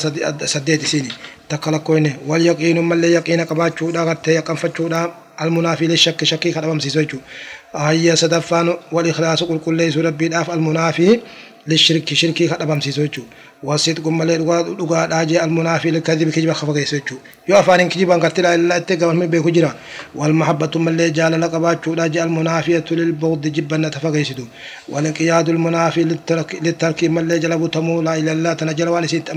[0.53, 1.09] سديت سيني
[1.49, 6.79] تكالكوين واليقين من لي يقين قباتشو دا قرتي يقن فتشو دا المنافي للشك شكي خدمم
[6.79, 7.19] سيسوجو
[7.74, 11.20] هي سدفان والإخلاص قل كل ليس ربي داف المنافي
[11.66, 13.22] للشرك شركي خدمم سيسوجو
[13.62, 14.37] والصدق ملي
[14.78, 17.16] دغا داجي المنافي للكذب كجبا خفقي سوجو
[17.48, 19.74] يو افان كجبا قتل الا اتقى من بيكو جرا
[20.14, 24.44] والمحبة ملي جال لقباتشو داجي المنافية للبغض جبا تفقي سدو
[24.88, 29.31] والانقياد المنافي للترك للترك ملي جلبو تمو لا اله الا الله تنجل واني سيت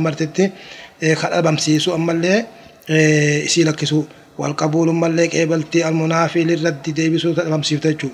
[4.42, 8.08] والقبول ملي قبلتي المنافي للرد ديبسو تمسيفتو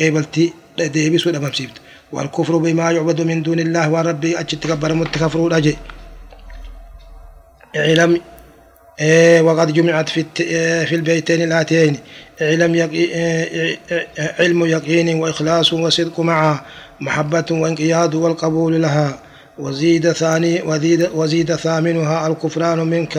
[0.00, 0.46] قبلتي
[0.94, 1.76] ديبسو تمسيفت
[2.12, 5.74] والكفر بما يعبد من دون الله وربي أجت تكبر متكفر أجي
[7.76, 8.12] علم
[9.00, 10.24] إيه وقد جمعت في
[10.88, 11.94] في البيتين الآتيين
[12.40, 13.04] علم يقي
[14.38, 16.64] علم يقين وإخلاص وصدق معها
[17.00, 19.18] محبة وانقياد والقبول لها.
[19.58, 23.16] وزيد ثاني وزيد وزيد ثامنها الكفران منك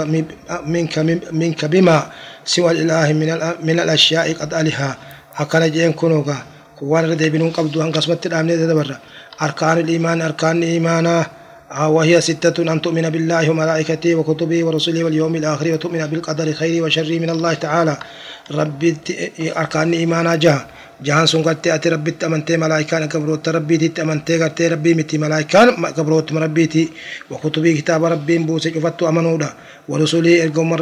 [0.66, 1.00] منك
[1.32, 2.10] منك بما
[2.46, 3.30] سوى الإله من
[3.68, 4.98] من الأشياء قد ألها.
[5.38, 6.38] أكن جين كنوكا.
[6.80, 8.98] كوان ردي بنون قبضو أن قسمت الأمن تدبر
[9.42, 11.26] أركان الإيمان أركان الإيمان
[11.72, 17.20] آه، وهي ستة أن تؤمن بالله وملائكته وكتبه ورسله واليوم الآخر وتؤمن بالقدر خير وشر
[17.20, 17.98] من الله تعالى.
[18.52, 18.98] ربي
[19.58, 20.68] أركان إيمانا جها
[21.08, 26.66] قرتي أتي ربي أمنتي ملائكان كبروت ربي تي أمنتي قرتي ربي متي ملائكان كبروت ربي
[26.66, 26.90] تي
[27.32, 29.50] وكتبه كتاب ربي بوسي شفتو أمنودا
[29.90, 30.74] ورسولي إرقم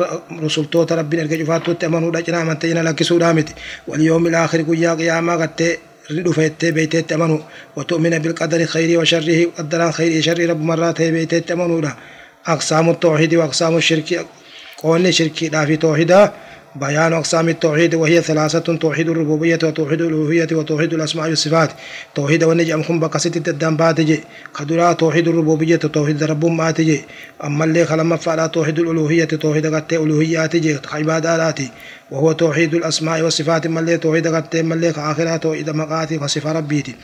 [0.43, 3.53] رسولتو ربي إرقم شفتو أمنودا جنا أمنتي لكسو دامتي
[3.88, 5.77] واليوم الآخر قيا قياما قرتي
[6.12, 7.38] رفيت بيتت أمنو
[7.75, 11.77] وتؤمن بالقدر خير وشره قدر خير شر رب مرات بيتت أمنو
[12.47, 14.25] أقسام التوحيد وأقسام الشرك
[14.77, 16.34] قولني شركي لا في توحيدا
[16.79, 21.71] بيان أقسام التوحيد وهي ثلاثة توحيد الربوبية وتوحيد الألوهية وتوحيد الأسماء والصفات.
[22.15, 24.19] توحيد ونجم خم بقصة الدم باتجي.
[24.53, 27.01] خدرا توحيد الربوبية توحيد رب ما تجي
[27.43, 30.77] أما اللي خلما فعلا توحيد الألوهية توحيد قد ألوهيات تجي.
[30.91, 31.59] عبادات
[32.11, 36.95] وهو توحيد الأسماء والصفات ملي توحيد قد ملي آخرها توحيد مقاتي وصف ربيتي.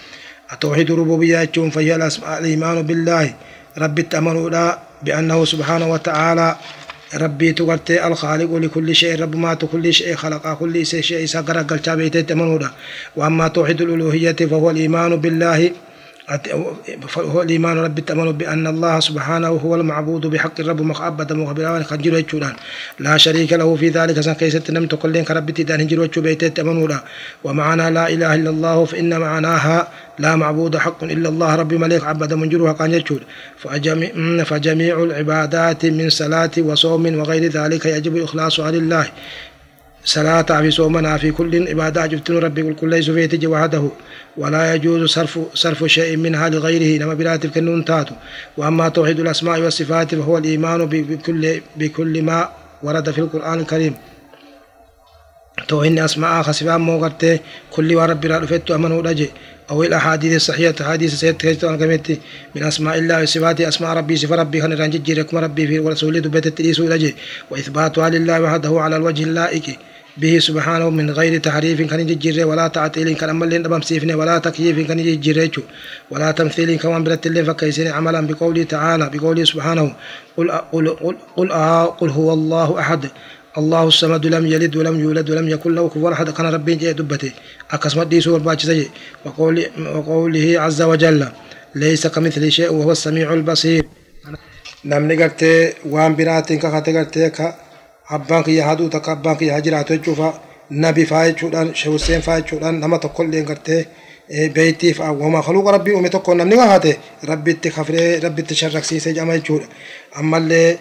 [0.53, 2.09] التوحيد الربوبية جون فهي
[2.39, 3.33] الإيمان بالله.
[3.77, 4.35] رب التأمن
[5.03, 6.55] بأنه سبحانه وتعالى
[7.15, 12.31] ربي تقرتي الخالق لكل شيء رب ما كل شيء خلق كل شيء سقر قلتا بيتت
[12.31, 12.71] منودا
[13.15, 15.71] وأما توحيد الألوهية فهو الإيمان بالله
[17.17, 22.53] هو الإيمان رب التمن بأن الله سبحانه هو المعبود بحق الرب مخابة مخبرا خجر يجودان
[22.99, 24.21] لا شريك له في ذلك.
[24.21, 26.99] سن كيست نم تقلين كرب تدان هجر وجو بيت التمنودا
[27.43, 29.87] ومعنى لا إله إلا الله فإن معناها
[30.19, 31.55] لا معبود حق إلا الله.
[31.55, 33.21] رب ملك عبد من جروها كان يجود.
[33.57, 39.05] فجميع, فجميع العبادات من صلاة وصوم وغير ذلك يجب إخلاصها لله
[40.05, 43.89] صلاة في صومنا في كل عبادة جبتن ربي كل ليس فيه وحده
[44.37, 48.15] ولا يجوز صرف صرف شيء منها لغيره لما بلا تلك النون تاتو
[48.57, 52.49] وأما توحيد الأسماء والصفات فهو الإيمان بكل بكل ما
[52.83, 53.95] ورد في القرآن الكريم.
[55.67, 57.39] تو إن أسماء خسفان موغرتي
[57.71, 59.29] كل ورب رفت أمنه رجي
[59.71, 62.19] أو الأحاديث الصحيحة حديث سيد كيستو أنكمتي
[62.55, 66.47] من أسماء الله وصفات أسماء ربي صفة ربي خن رنجي ركم ربي في ورسوله دبت
[66.47, 67.15] التليسو رجي
[67.49, 69.77] وإثباتها لله وحده على الوجه اللائق.
[70.17, 74.99] به سبحانه من غير تحريف كان يجري ولا تعطيل كان أمل سيفني ولا تكييف كان
[74.99, 75.51] يجري
[76.11, 79.95] ولا تمثيل كمان برت اللي فكيسين عملا بقوله تعالى بقوله سبحانه
[80.37, 81.51] قل قل قل, قل,
[81.99, 83.05] قل هو الله أحد.
[83.57, 86.29] الله الصمد لم يلد ولم يولد ولم يكن له كفوا أحد.
[86.29, 87.31] كان ربي جاي دبته.
[87.71, 88.87] أكسمت دي سور باجي
[89.25, 91.27] وقول وقوله عز وجل
[91.75, 93.85] ليس كمثل شيء وهو السميع البصير.
[95.21, 97.55] gartee waan biraatiin kakate gartee ka
[98.09, 100.33] abbaan kiyya haduu takka abbaan kiyya jiraatu jechuufa
[100.69, 103.85] nabi faa jechuudhaan shehuseen faa jechuudhaan nama tokkollee gartee
[104.53, 109.67] beeytiif wama haluuqa rabbii uume tokko namni kakate rabbitti kafree rabbitti sharraksiise jedhama jechuudha
[110.15, 110.79] ammallee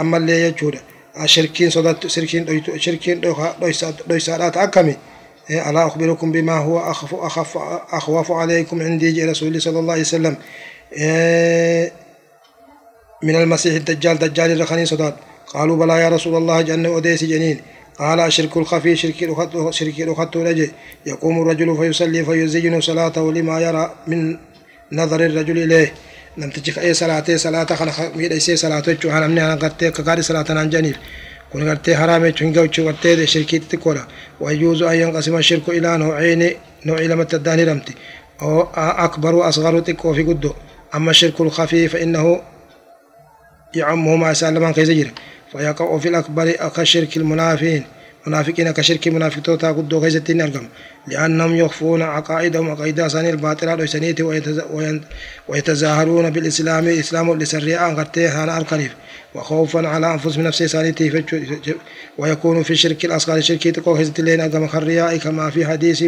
[0.00, 0.80] ammallee jechuudha
[1.26, 3.20] shirkiin sodattu shirkiin dhoytu shirkiin
[4.08, 4.96] dhoysaadhaa ta akkami
[5.68, 7.58] ألا أخبركم بما هو أخف أخف
[7.92, 10.34] أخوف عليكم عندي رسول صلى الله عليه وسلم
[13.22, 15.14] من المسيح الدجال دجال الرخاني صداد
[15.54, 17.60] قالوا بلى يا رسول الله جنة أديس جنين.
[17.98, 20.70] قال الشرك الخفي شرك الخط شرك الخط رجل.
[21.06, 24.36] يقوم الرجل فيصلي فيزين صلاته لما يرى من
[24.92, 25.92] نظر الرجل إليه.
[26.36, 30.44] لم تجك أي صلاة صلاة خلق ميد أي صلاة تجوها لم نهان قرتي؟ كقاري صلاة
[30.50, 30.96] عن جنيف
[31.52, 34.06] كون قرتي حرام تشنجا وقرتي شركي تكورا
[34.40, 36.50] ويجوز أن ينقسم الشرك إلى نوعين
[36.86, 37.94] نوع لما تداني رمتي.
[38.42, 40.52] أو أكبر وأصغر تكو في قدو.
[40.94, 42.40] أما الشرك الخفي فإنه
[43.74, 45.10] يعمه ما سالما كيزجر
[45.52, 47.84] فيقع في الأكبر كشرك المنافقين.
[48.26, 50.68] منافقين كشرك منافق توتا قدو كيزتين أرقم.
[51.06, 54.24] لأنهم يخفون عقائدهم عقائد سني الباطلة وسنيته
[55.48, 58.90] ويتظاهرون بالإسلام إسلام لسريعا قرتيه هانا القريب.
[59.34, 61.24] وخوفا على أنفسهم نفسه سانيته
[62.18, 66.04] ويكون في الشرك الأصغر شرك تقو هزتلين أقام خرياء كما في حديث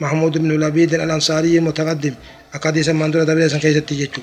[0.00, 2.14] محمود بن لبيد الأنصاري المتقدم
[2.54, 4.22] أقديس من دون دبريسا كيزتي جيتشو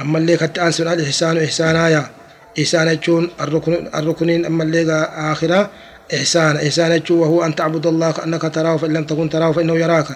[0.00, 2.10] أما اللي كنت أنسون الإحسان إحسانا يا
[2.58, 5.70] إحسان يجون الركن الركنين أما اللي آخرة
[6.14, 10.06] إحسان إحسان يجون وهو أن تعبد الله كأنك تراه فإن لم تكن تراه فإنه يراك.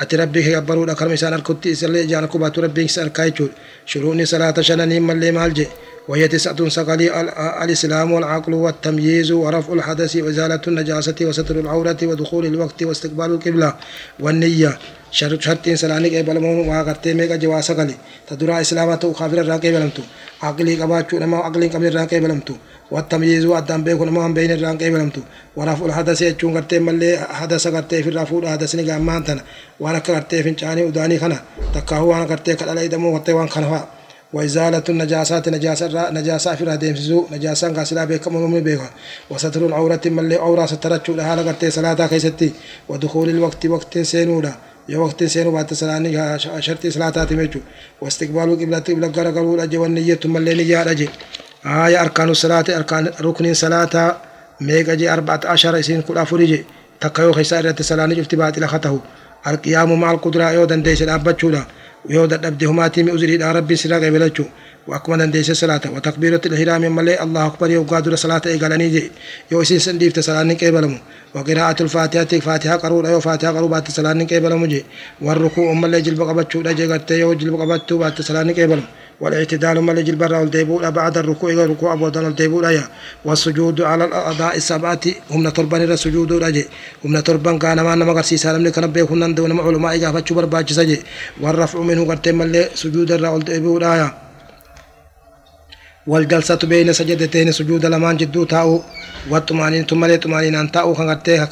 [0.00, 3.50] أتي ربك يقبروا لك رمسان الكتي إسلي جانا كبات ربك سأل كايجول
[3.86, 5.66] شروني صلاة شنني من اللي مالجي.
[6.08, 7.20] وهي تسعة سقلي
[7.64, 13.74] الإسلام والعقل والتمييز ورفع الحدث وإزالة النجاسة وستر العورة ودخول الوقت واستقبال القبلة
[14.20, 14.78] والنية.
[15.10, 17.94] شرط شرطين سلانك قبل مو واقرتي ميقا جوا سقلي.
[18.28, 20.02] تدرى إسلامة خافر الراقي بلمتو.
[20.42, 22.54] عقلي قباتشو نما عقلي قبل الراقي بلمتو.
[22.90, 25.20] والتمييز وأدام بيكو نما هم بين الراقي بلمتو.
[25.56, 29.42] ورفع الحدث يجون قرتي ملي حدث قرتي في الرفول حدث نقا مانتنا.
[29.80, 31.38] وأنا قرتي فنشاني وداني خنا.
[31.74, 33.88] تكاهو وأنا قرتي كالالي دمو قرتي وان خنفا.
[34.32, 38.90] وإزالة النجاسات نجاسة نجاسة في الهديم سزو نجاسة قاسلا بيك من بيها
[39.30, 42.52] وستر العورة من اللي عورة سترتشو لها لقرتي صلاة كيستي.
[42.88, 44.52] ودخول الوقت وقت سينولا.
[44.88, 46.10] yoo waqtiin seenuu baatte salaanni
[46.66, 47.66] shartii salaataati jechuudha
[48.02, 51.08] wastiqbaaluu qiblatti qibla gara galuudha je wanni iyyattu mallee niyyaadha je
[51.66, 54.16] آية أركان الصلاة أركان ركن صلاة
[54.60, 56.64] ميقا جي أربعة عشر إسين كل أفوري جي.
[57.00, 59.00] تكيو خسائر تسلاني جفت باطل خطه.
[59.46, 60.66] القيام مع القدرة
[62.08, 64.44] ديس الأبتشولا ويودا أبدهما تيمي أزري إلى ربي سراغ بلجو
[64.86, 69.10] وأكمل ديس الصلاة وتكبيرة الإحرام ملي الله أكبر يو قادر صلاة إيقالني جي.
[69.52, 70.98] يو إسين سنديف تسلاني كيبلمو.
[71.34, 73.06] وقراءة الفاتحة فاتحة قرور.
[73.06, 74.84] أيو فاتحة قرور بات تسلاني كيبلمو جي.
[75.20, 78.82] والركوع ملي جلب قبتشو جي قرتي يو جلب قبتشو بات تسلاني كيبلمو.
[79.20, 82.84] والاعتدال ما لجل برا والديبول بعد الركوع ركوع أبو دان الديبول أيا.
[83.24, 86.64] والسجود على الأعضاء السبعة هم نتربان السجود رجي
[87.04, 90.72] هم نتربان كان ما نما قرسي سالم لكن بيكون نندون مع علماء إذا فتشو برباج
[90.72, 90.98] سجي
[91.40, 94.29] والرفع منه قرتي ملي سجود الرا والديبول أيا.
[96.06, 98.82] والجلسة بين سجدتين سجود لمان جدو تاو
[99.30, 101.44] والطمانين ثم لي طمانين أن تاو كان قرتي إذا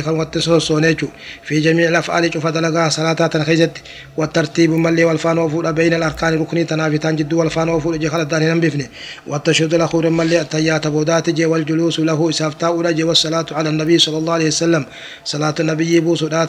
[0.00, 1.08] كان قرتي سونيجو
[1.42, 3.70] في جميع الأفعال شوف دلقا صلاة تنخيزت
[4.16, 8.90] والترتيب ملي والفان وفول بين الأركان ركني تنافتان جدو والفان وفول جي خلت داني نمبفني
[9.26, 14.32] والتشهد الأخير ملي التيات بودات جي والجلوس له إسافتا أولا والصلاة على النبي صلى الله
[14.32, 14.86] عليه وسلم
[15.24, 16.44] صلاة النبي بو صلاة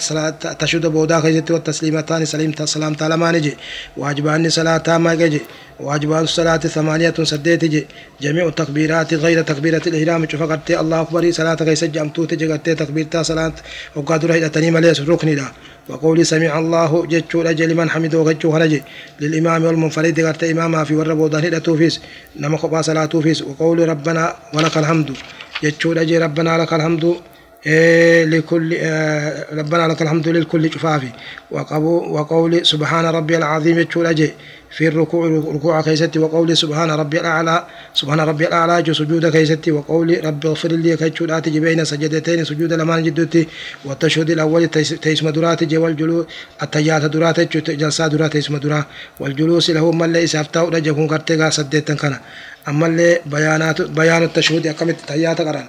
[0.59, 3.57] تشهد بودا خيزت والتسليمتان سليم سلام تالمان جي
[3.97, 5.41] واجبان صلاة ما جي
[5.79, 7.87] واجبات الصلاة ثمانية سديت
[8.21, 10.29] جميع التكبيرات غير تكبيرة الإحرام.
[10.29, 13.53] شوف قرتي الله أكبر صلاة كيس جمتو تجي قرتي تكبيرتا صلاة.
[13.95, 15.51] وقادر هيدا تنيم ليس ركني لا.
[15.89, 18.83] وقولي سمع الله جتشو لجل من حمده وجتشو هنجي
[19.19, 22.01] للإمام والمنفرد قرتي إماما في وربو ظهر توفيس.
[22.39, 23.41] نما خبا صلاة توفيس.
[23.41, 25.11] وقولي ربنا ولك الحمد.
[25.63, 27.15] جتشو لجي ربنا لك الحمد.
[27.67, 31.09] إيه لكل إيه ربنا لك الحمد للكل شفافي.
[31.51, 34.31] وقول سبحان ربي العظيم تشولجي
[34.71, 40.25] في الركوع ركوع كيستي وقول سبحان ربي الأعلى سبحان ربي الأعلى جو سجود كيستي وقول
[40.25, 43.47] رب اغفر لي كيتشولات بين سجدتين سجود لمان جدتي
[43.85, 46.25] والتشهد الأول تيسم درات جي والجلوس
[46.63, 48.85] التيات درات جلسات درات تيسم درات
[49.19, 52.15] والجلوس له من ليس أفتاو رجكم كرتيغا سدتن كان
[52.67, 55.67] أما اللي بيانات بيان التشهد أكمل تيات قران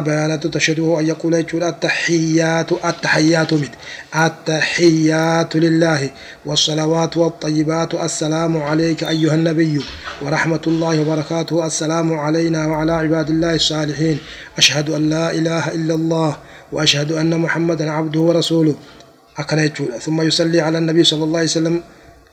[0.00, 3.68] بيانات تشهده أن يقول التحيات التحيات من
[4.16, 6.10] التحيات لله
[6.46, 7.94] والصلوات والطيبات.
[7.94, 9.80] السلام عليك أيها النبي
[10.22, 11.66] ورحمة الله وبركاته.
[11.66, 14.18] السلام علينا وعلى عباد الله الصالحين.
[14.58, 16.36] أشهد أن لا إله إلا الله
[16.72, 18.74] وأشهد أن محمدا عبده ورسوله.
[20.00, 21.82] ثم يصلي على النبي صلى الله عليه وسلم.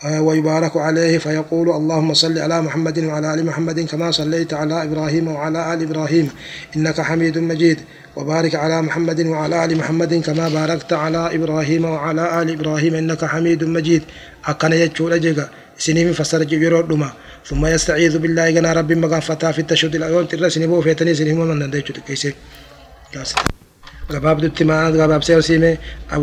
[0.05, 5.73] ويبارك عليه فيقول اللهم صل على محمد وعلى آل محمد كما صليت على إبراهيم وعلى
[5.73, 6.29] آل إبراهيم
[6.75, 7.79] إنك حميد مجيد.
[8.15, 13.63] وبارك على محمد وعلى آل محمد كما باركت على إبراهيم وعلى آل إبراهيم إنك حميد
[13.63, 14.03] مجيد.
[14.45, 17.09] أكن يجول اجيغا سنين فسر جيرو دما
[17.45, 21.59] ثم يستعيذ بالله جنا ربي مغان فتا في التشهد الأول ترسني بو فيتني سنين من
[21.59, 22.33] ندجو كيسه
[24.09, 25.69] gabaabdutti maa gabaabsee hosiime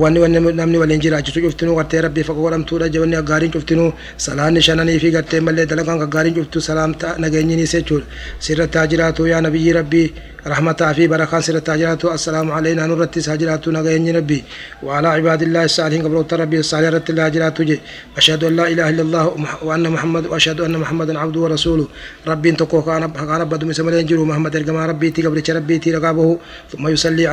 [0.02, 3.90] wanni wanni namni waliin jiraachisu cuftinuu gartee rabbii fagoo godhamtuudha jabanni aggaariin cuftinuu
[4.26, 8.06] salaanni shananii fi gartee mallee dalagaan aggaariin cuftu salaamta nageenyinis jechuudha
[8.46, 10.06] sirratti haa jiraatu yaa nabiyyi rabbii
[10.46, 14.44] رحمة في بركة سيرة تاجرات السلام علينا نور تساجرات نغيني ربي
[14.82, 17.80] وعلى عباد الله الصالحين قبل ربي الصالح رت الهاجرات جي
[18.18, 19.24] أشهد أن لا إله إلا الله
[19.62, 21.86] وأن محمد وأشهد أن محمدا عبده ورسوله
[22.28, 25.90] ربي انتقو كان كان رب دم سمر ينجرو محمد الجماعة ربي تي قبل ربي تي
[25.96, 26.38] رقابه
[26.72, 27.26] ثم يصلي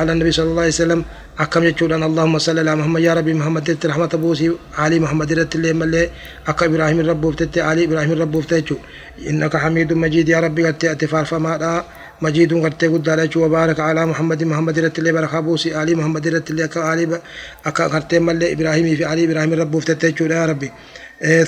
[0.50, 1.04] الله عليه وسلم
[1.38, 5.32] أكم يقول أن اللهم صل على محمد يا ربي محمد تت رحمة بوسي علي محمد
[5.32, 6.10] رت اللي ملي
[6.50, 8.68] أك إبراهيم الرب وفتت علي إبراهيم الرب وفتت
[9.30, 11.84] إنك حميد مجيد يا ربي قد تأتفار فما
[12.22, 16.50] مجيد قرتي قد عليك وبارك على محمد محمد رت اللي بركة بوسي علي محمد رت
[16.50, 17.20] اللي أك علي
[17.66, 20.70] أك قرتي ملي إبراهيم في علي إبراهيم الرب وفتت يا ربي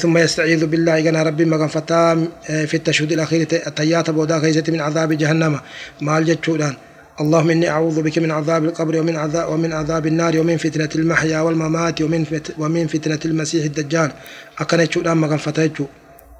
[0.02, 2.28] ثم يستعيذ بالله جنا ربي مغن فتا
[2.66, 5.60] في التشهد الأخير التيات بودا خيزة من عذاب جهنم
[6.00, 6.74] مال جتشودان
[7.20, 11.40] اللهم إني أعوذ بك من عذاب القبر ومن عذاب ومن عذاب النار ومن فتنة المحيا
[11.40, 12.26] والممات ومن
[12.58, 14.10] ومن فتنة المسيح الدجال.
[14.58, 15.84] أكنت شودان مغن فتايتشو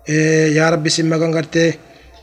[0.09, 1.75] إيه يا ربي سم مغن قرتي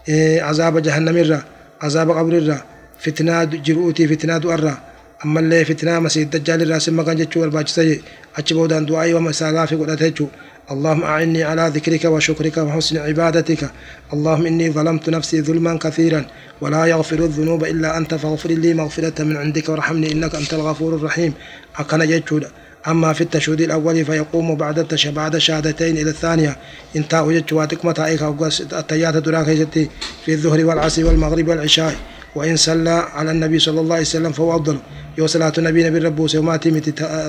[0.09, 1.41] إيه عذاب جهنم الرّ
[1.81, 2.61] عذاب قبر الرا
[2.99, 4.77] فتنة جرؤتي فتنة الرا
[5.25, 8.01] أما اللي فتنة مسيح الدجال الرا سمى كان جتشو الباجسي
[8.37, 10.27] أتشبه دان دعائي ومسالا في قدرتشو
[10.71, 13.71] اللهم أعني على ذكرك وشكرك وحسن عبادتك.
[14.13, 16.25] اللهم إني ظلمت نفسي ظلما كثيرا
[16.61, 21.33] ولا يغفر الذنوب إلا أنت فاغفر لي مغفرة من عندك وارحمني إنك أنت الغفور الرحيم.
[21.75, 22.39] أكن جتشو
[22.87, 26.57] أما في التشهد الأول فيقوم بعد بعد الشهادتين إلى الثانية.
[26.95, 28.21] انتهى جتشو واتكمة تائك
[28.73, 29.89] التيات دراكي
[30.25, 31.95] في الظهر والعصر والمغرب والعشاء.
[32.35, 34.77] وإن صلى على النبي صلى الله عليه وسلم فهو أفضل.
[35.17, 36.81] يو صلاة النبي نبي ربه وسيوماتي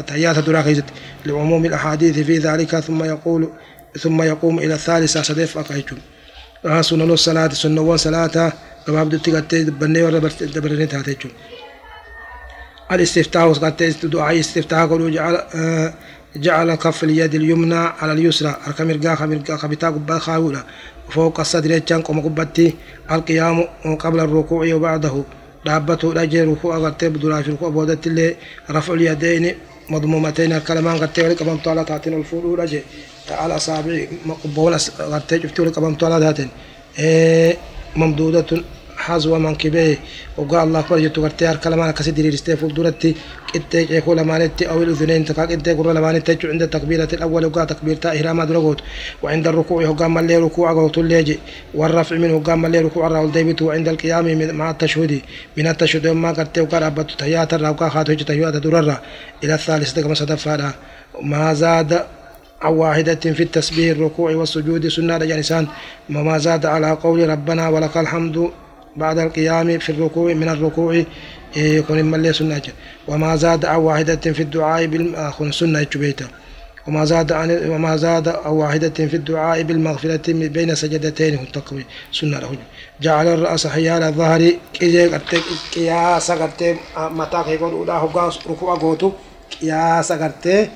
[0.06, 0.82] تحيات دراكي
[1.26, 3.48] لعموم الأحاديث في ذلك ثم يقول
[4.00, 5.98] ثم يقوم إلى الثالثة صديف أقايتون
[6.64, 8.52] آه سنن الصلاة سنن صلاة.
[8.86, 11.30] كما بدو تقتي بني ولا دبرني تاتيتون
[12.92, 15.34] الاستفتاح قد دعاء استفتاح قالوا جعل
[16.36, 18.56] جعل كف اليد اليمنى على اليسرى.
[18.66, 20.64] أركم إرقا خمرقا خبتا قبا خاولا.
[21.10, 22.74] فوق الصدر يجان قم قبتي
[23.10, 23.64] القيام
[23.98, 25.22] قبل الركوع وبعده.
[25.66, 28.36] دابته الأجر ركوع غرتي في ركوع بودت اللي.
[28.70, 29.54] رفع اليدين
[29.90, 30.52] مضمومتين.
[30.52, 32.14] الكلمان غرتي ولك أمام طالة تاتين.
[32.14, 32.80] الفول رجي
[33.30, 36.48] على أصابع مقبونا غرتي شفتي ولك أمام طالة تاتين.
[36.98, 37.56] إيه
[37.96, 38.62] ممدودة
[39.06, 39.96] حظ منكبيه
[40.36, 43.14] وقال الله أكبر جتو غرتي الكلمان كسي ديريستي فول دورتي.
[43.54, 48.42] قد يقول لمانتي أو الأذنين تكاك قد يقول لمانتي عند التكبيرة الأول وقال تكبيرة إحرام
[48.42, 48.80] درجوت
[49.22, 51.38] وعند الركوع وقام اللي ركوع قوت الليجي.
[51.74, 53.62] والرفع منه وقام اللي ركوع الراول ديبت.
[53.62, 55.20] وعند القيام مع التشهد.
[55.56, 59.02] من التشهد ما قد وقال أبت تحيات الراوكا خاتو تحيات دررة
[59.44, 60.62] إلى الثالثة كما ستفعل
[61.22, 61.92] ما زاد
[62.62, 65.66] عن واحدة في التسبيح الركوع والسجود سنة جانسان
[66.10, 68.50] وما زاد على قول ربنا ولك الحمد.
[68.96, 71.04] بعد القيام في الركوع من الركوع
[71.56, 72.62] يكون ملي سنة
[73.08, 76.28] وما زاد عن واحدة في الدعاء بالآخر سنة بيتا
[76.86, 82.58] وما زاد عن وما زاد أو واحدة في الدعاء بالمغفرة بين سجدتين التقوي سنة له.
[83.02, 84.50] جعل الرأس حيال الظهر
[85.74, 89.12] قياس قرتي متى يقول أولا هو ركوع قوتو
[89.60, 90.68] قياس قرتي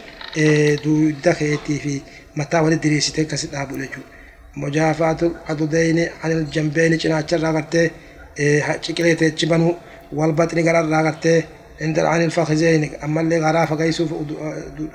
[0.84, 2.00] دو دخيتي في
[2.36, 4.02] متى ولد دريستي كسد أبو لجو.
[4.56, 7.90] مجافاة عددين عن الجنبين جناتشر قرتي
[8.84, 9.68] ciqileete cibanu
[10.18, 11.40] walbaxni gararraa gartee
[11.80, 14.06] عن الفخذين أما اللي غرافة كيسو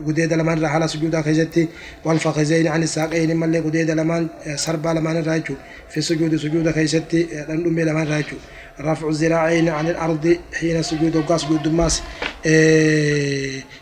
[0.08, 1.68] قديد لمن رحل سجودا كيزتي
[2.06, 5.56] والفخذين عن الساقين أما اللي قديد لمن سربا لمن راجو
[5.90, 8.38] في سجود سجودا كيزتي لندم لمن راجو
[8.80, 12.02] رفع الذراعين عن الأرض حين سجود وقا سجود دماس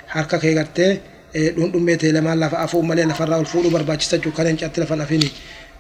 [0.08, 1.00] حركة كي غرتي
[1.36, 5.30] لندم بيتي لمن لفا أفو ملي لفرا الفول برباچسا جو كلين چاتي لفن أفيني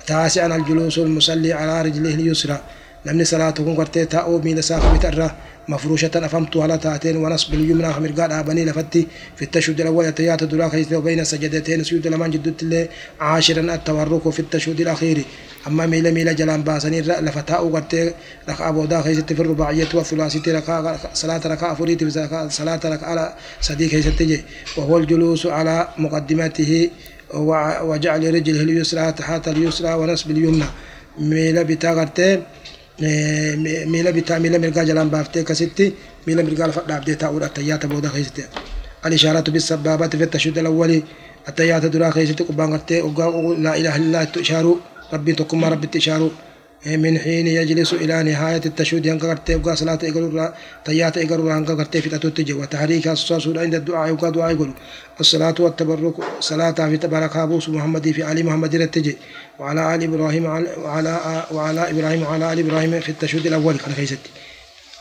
[0.08, 2.62] تاسعا الجلوس المصلي على رجله اليسرى.
[3.06, 5.32] Namni salaatu kun gartee taa'uu miila isaa kamita irraa
[5.68, 10.94] mafruushatan afamtu haala taateen ونصب اليمنى mirgaa dhaabanii lafatti في التشهد الأول التيات دراء كيس
[10.94, 12.88] وبين السجدتين سجود لمن جدت الله
[13.20, 15.18] عاشرا التورك في التشهد الأخير
[15.68, 18.14] أما ميلا ميلا جلان باسني لفتاء قرتي
[18.50, 22.02] ركع بودا كيست في الرباعية والثلاثية ركع صلاة ركع فريت
[22.60, 24.22] صلاة ركع على صديق كيست
[24.78, 26.90] وهو الجلوس على مقدمته
[27.90, 30.66] وجعل رجله اليسرى تحت اليسرى ونصب اليمنى
[31.20, 32.30] ميلا بتا قرتي
[33.94, 35.94] ميلا بيتا ميلا ميرغا جلام بافتي كستي
[36.28, 38.48] ميلا ميرغا لفا دابدي تا اورا تيا تا بودا خيست
[39.06, 41.04] الاشارات بالسبابات في التشهد الأول
[41.50, 41.80] التيا
[46.86, 50.54] من حين يجلس إلى نهاية التشهد ينقى قرتي وقا صلاة إقرر
[50.86, 52.52] تيات إقرر ينقى قرتي في تتوتج.
[52.52, 54.72] وتحريك الصوص عند الدعاء وقا دعاء يقول
[55.20, 59.18] الصلاة والتبرك صلاة في تبارك أبوس محمد في علي محمد رتجي
[59.60, 63.78] وعلى آل إبراهيم وعلى وعلى إبراهيم وعلى آل إبراهيم في التشهد الأول.
[63.78, 64.30] كان خيستي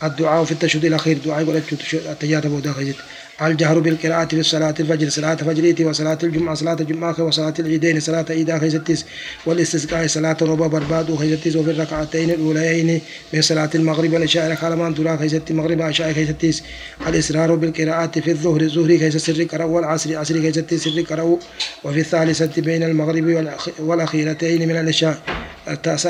[0.03, 1.63] الدعاء في التشهد الأخير دعاء يقول
[1.93, 3.03] التيات بودا خيستي
[3.43, 8.59] الجهر بالقراءة في صلاة الفجر صلاة فجريتي وصلاة الجمعة صلاة الجمعة وصلاة العيدين صلاة عيدا
[8.59, 9.07] خيزتيس
[9.47, 13.01] والاستسقاء صلاة ربا برباد خيزتيس وفي الركعتين الأوليين
[13.33, 16.63] من صلاة المغرب والعشاء خالمان درا خيزتي مغرب عشاء خيزتيس
[17.07, 21.39] الإسرار بالقراءة في الظهر الظهر خيز سر قرأ والعصر عصر خيزتي سر قرأ
[21.85, 25.19] وفي الثالثة بين المغرب والأخيرتين من العشاء.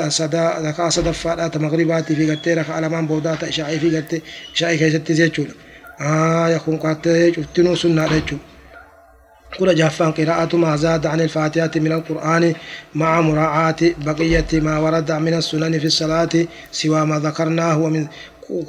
[0.07, 4.21] صدا ذكاء صدفات مغربات في قتيرة خالمان بودات عشاء في قتيرة
[4.53, 5.70] عشاء خيزتي زيتشولا
[6.01, 8.37] آية كون قاتل شفتنو سنة رجو
[9.59, 12.53] كل جافان قراءة ما زاد عن الفاتحة من القرآن
[12.95, 16.29] مع مراعاة بقية ما ورد من السنن في الصلاة
[16.71, 18.07] سوى ما ذكرناه ومن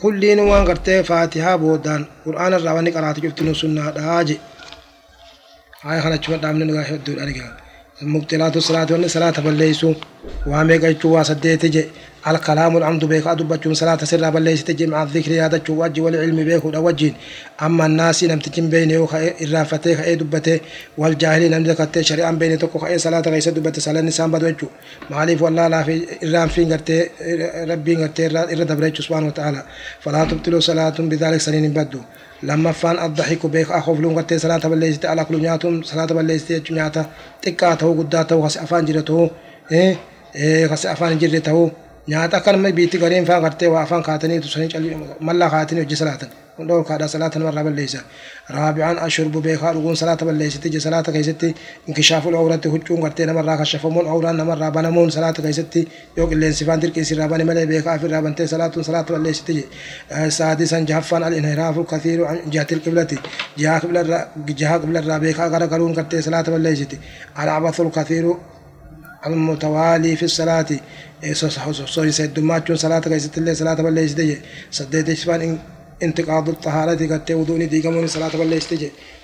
[0.03, 2.05] كل وان قرتي فاتحة بودان.
[2.27, 4.38] قرآن الرواني قرأت شفتنو سنة راجي
[5.83, 7.47] هاي خلنا شوف دامن نغا حدود أرجع
[8.03, 9.95] مبتلات الصلاة وان صلاة بليسو
[10.47, 11.85] وامي قيتو واسديت جي.
[12.28, 17.12] الكلام العمد بيك أدبتشون صلاة سر بليس تجي مع الذكر هذا وجه والعلم بيك وجه.
[17.62, 20.61] أما الناس نم تجي بيني وخي الرافتي خي دبته
[20.98, 24.66] والجاهل نم ذكرت شريعا بيني تكو خي صلاة غيس دبته صلاة نسان بدوجو
[25.11, 27.08] معالف والله لا في الرام في غرتي
[27.70, 29.62] ربي غرتي إرد بريتش سبحانه وتعالى.
[30.00, 31.98] فلا تبطلوا صلاة بذلك سنين بدو.
[32.42, 37.06] لما فان الضحك بيك أخوف لون غرتي صلاة بليس على كل نياتهم صلاة بليس نياتا
[37.42, 39.30] تكاته قداته خس أفان جرته
[39.72, 39.96] إيه؟
[40.37, 41.70] إيه؟ خس أفان جرته.
[42.09, 46.79] Nyaata akkanuma biitti gareen faa gartee waa afaan kaatanii tusanii mallaa kaatanii hojii salaatan hundoo
[46.88, 48.00] kaadhaa salaata namarraa balleessa
[48.57, 51.48] raabicaan ashurbu beekaa dhuguun salaata balleessiti je salaata keessatti
[51.88, 55.81] inkishaaful awratti huccuun gartee namarraa kashafamuun awraan namarraa banamuun salaata keessatti
[56.17, 61.23] yoo qilleensi faan dirqiisirraa bane malee beekaa ofirraa bantee salaatuun salaata balleessiti je saadisan jahaffaan
[61.29, 63.17] al inhiraafu kathiiru jihatil qiblati
[63.61, 66.96] jihaa qiblarraa beekaa gara galuun gartee salaata balleessiti
[67.42, 68.33] al abathul kathiiru
[69.27, 70.66] المتوالي في الصلاة.
[72.10, 74.38] سيدماتشون صلاة كيست الله صلاة بالله يسدي
[74.70, 75.58] سديت إشفان
[76.02, 78.60] انتقاض الطهارة قد وضوء ديقمون صلاة بالله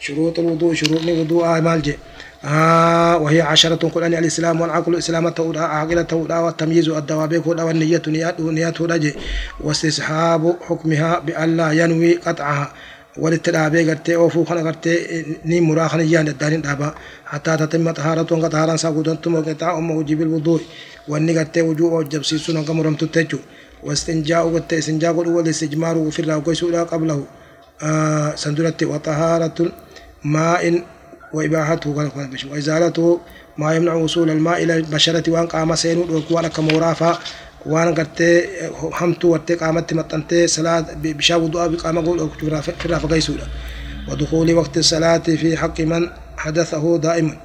[0.01, 1.99] شروط الوضوء شروط الوضوء مال جي
[2.45, 8.81] آه وهي عشرة قرآن الإسلام والعقل الإسلام تودا عقل تودا والتمييز والدوابيك والنية نيات نيات
[8.81, 9.15] رجي
[9.61, 12.73] واستصحاب حكمها بألا ينوي قطعها.
[13.19, 16.95] ولت دابي غرتي أو فو خلا غرتي ني مورا خن يان دارين دابا
[17.27, 20.61] حتى تتم طهارته ان طهارا ساغودن تمو غتا ام وجب الوضوء
[21.09, 23.39] وني غرتي وجو أو جب سيسون غمرم تتجو
[23.83, 27.25] واستنجاء وت استنجاء ودو ول استجمار وفي الراو كويس ولا قبله
[28.35, 29.73] سندرت وطهاره
[30.25, 30.83] ماء
[31.33, 33.21] وإباحته غلق البشر وإزالته
[33.59, 36.61] ما يمنع وصول الماء إلى البشرة وأن قام سينود وكوالك
[37.99, 38.37] gartee
[38.93, 40.87] hamtuu wartee qaamatti maxxantee salaat
[41.19, 42.31] bishaan wudu'aa qaama godhu
[42.81, 43.47] firraa fagaysuudha.
[44.09, 47.37] ودخول وقت الصلاة في حق من حدثه دائما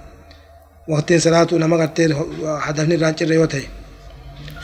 [0.88, 2.16] وقت صلاة نما قرتي
[2.60, 3.68] حدثني رانشر ريوتي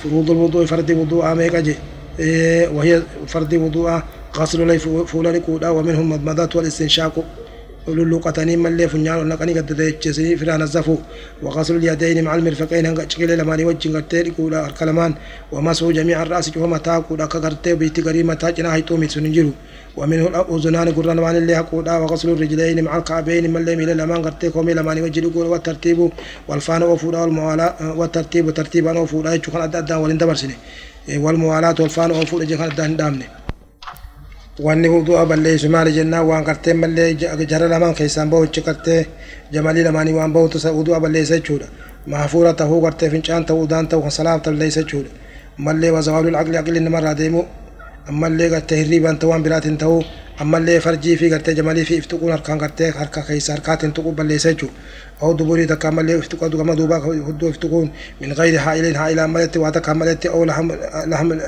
[0.03, 1.76] فروض الوضوء فرد وضوء ميكاجي
[2.76, 4.01] وهي فرد وضوء
[4.38, 6.55] غسل لي فول لكودا ومنهم مضمضات
[7.89, 9.65] والاستنشاق لقطني ملي فنيان نقني قد
[10.01, 10.97] تجسني فران الزفو
[11.43, 15.13] وغسل اليدين مع المرفقين هنگ چكل لماني وجين قرتي كولا الكلمان
[15.51, 19.51] ومسح جميع الراس وما تا كولا كغرتي بيتي غريمه تا جنا هيتو ميتسنجرو
[19.97, 24.73] ومنه الاذنان قران وان اللي كولا وغسل الرجلين مع الكعبين ملي ميل لمان قرتي كومي
[25.01, 26.09] وجين كولا والترتيب
[26.47, 30.55] والفان وفودا والموالاة والترتيب ترتيبا وفودا يچخن اددا ولين دبرسني
[31.23, 33.27] والموالاة والفان وفودا جخن دان دامني
[34.66, 37.14] wanni wudu'a balleessu maali jennaan waan gartee mallee
[37.51, 39.01] jara lamaan keessaan bahuchi gartee
[39.53, 41.68] jamalii lamaanii waan bahutu wudu'a balleessa jechuudha
[42.07, 45.10] maafuura tahuu gartee fincaan ta'uu udaan ta'uu kan salaaf balleessa jechuudha
[45.60, 47.41] ammallee wazawaalul aqli aqli namarraa deemu
[48.10, 50.03] ammallee gartee hirriibaan ta'uu waan biraatiin ta'uu
[50.43, 54.73] ammallee farjii fi gartee jamalii fi iftuquun harkaan gartee harka keessa harkaatiin tuquu balleessa jechuudha.
[55.23, 59.93] أو دبوري تكا ملي افتقوا كما دوبا هدو افتقون من غير حائلين حائلا ملت واتكا
[59.93, 60.71] ملت أو لحم
[61.05, 61.39] لحم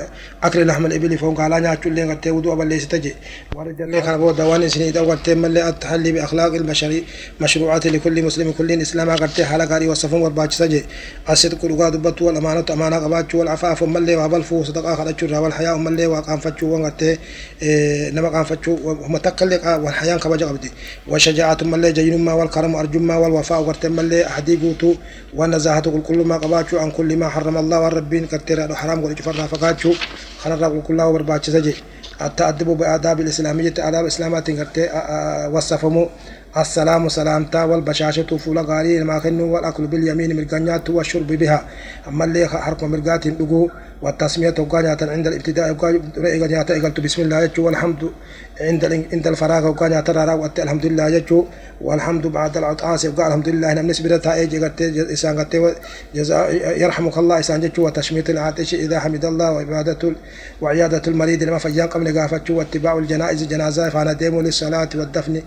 [0.42, 3.14] أكل لحم الإبل فهم قالا ناتشو اللي قد ودو أبا ليس تجي
[3.56, 7.04] ورد اللي خربو دواني سني دو قد ملي التحلي بأخلاق البشري
[7.40, 10.84] مشروعات لكل مسلم كل إسلام قد حالا قاري وصفهم ورباج سجي
[11.30, 16.66] الصدق لغا دبت والأمانة أمانة قباتشو والعفاف ملي وابلفو صدقا خلتشو والحياء ملي وقام فتشو
[16.66, 17.04] وقت
[18.14, 18.81] نما قام فتشو هم
[19.22, 20.70] تكلق والحياة كبجا قبدي
[21.08, 24.26] وشجاعة ملي جينما والكرم أرجما والوفاء وقرت ملي.
[24.26, 24.94] أحدي قوتو
[25.34, 26.78] والنزاهة كل كل ما قباتشو.
[26.78, 29.92] عن كل ما حرم الله والربين كتير حرام قل فرنا فقاتشو
[30.46, 31.74] رب كل الله ورباتش سجي
[32.22, 34.88] التأدب بآداب الإسلامية آداب الإسلامات كرتي
[35.52, 36.08] وصفمو
[36.56, 41.64] السلام سلامتا والبشاشة فول غاري ما كنو والأكل باليمين مرقانيات والشرب بها.
[42.08, 43.68] أما اللي حرق مرقات دقو
[44.02, 48.10] والتسمية وقانيات عند الابتداء وقانيات قلت بسم الله يجو والحمد
[48.60, 51.44] عند عند الفراغ وقانيات رارا وقت الحمد لله يجو
[51.80, 55.46] والحمد بعد العطاس وقال الحمد لله نم نسبتها ايجي قلت إسان
[56.14, 60.12] جزاء يرحمك الله إسان جتو وتشميت العاتش إذا حمد الله وعبادة
[60.60, 65.42] وعيادة المريض لما فيان قبل قافتشو واتباع الجنائز جنازة فانا ديمو للصلاة والدفن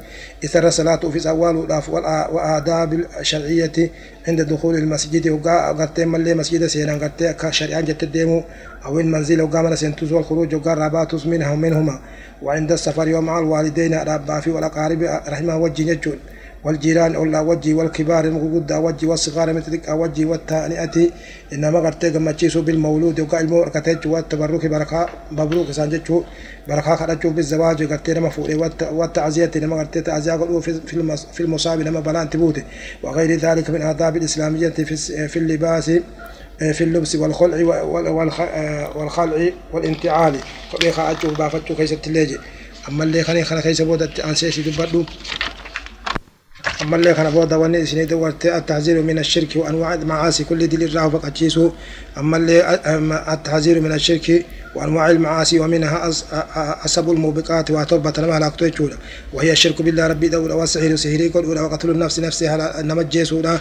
[0.46, 1.56] إثر الصلاة في أول
[2.32, 3.92] وآداب الشرعية
[4.28, 8.44] عند دخول المسجد وقالت ملي مسجد سينا قالت كشريعة جت ديمو
[8.86, 12.00] أو المنزل وقام سنتوز والخروج وقال رباتوس منها ومنهما
[12.42, 16.00] وعند السفر ومع الوالدين ربا في والأقارب رحمه وجه
[16.66, 21.10] والجيران أولا وجي والكبار المغود وجي والصغار مثلك وجي والتانئة
[21.54, 26.24] إنما قد تجمع بالمولود وقال الموركتج والتبرك بركة مبروك سانجتشو.
[26.68, 28.50] بركة خرجوا بالزواج قد تنما فوق
[28.92, 29.52] والتعزية.
[29.56, 30.72] إنما قد تعزية في
[31.34, 32.64] في المصاب إنما بلان تبوته.
[33.04, 34.96] وغير ذلك من آداب الإسلامية في
[35.28, 35.92] في اللباس
[36.60, 37.82] في اللبس والخلع
[38.96, 40.36] والخلع والانتعال.
[40.72, 42.38] فبي خاجو بافتو كيس التلاجة
[42.90, 45.06] أما اللي خلي خلي كيس بودة أنسيش دبردو
[46.82, 51.10] أما اللي خنا بودا وني سنيد ورت التحذير من الشرك وأنواع المعاصي كل دي الراه
[51.10, 51.72] فقتشيسو
[52.18, 52.80] أما اللي
[53.34, 54.46] التحذير من الشرك
[54.76, 56.10] وأنواع المعاصي ومنها
[56.86, 58.94] أسب الموبقات وتوبة ما لا تقول
[59.34, 63.60] وهي الشرك بالله ربي دولة والسحر سحري قل وقتل النفس نفسها إنما الجيسونا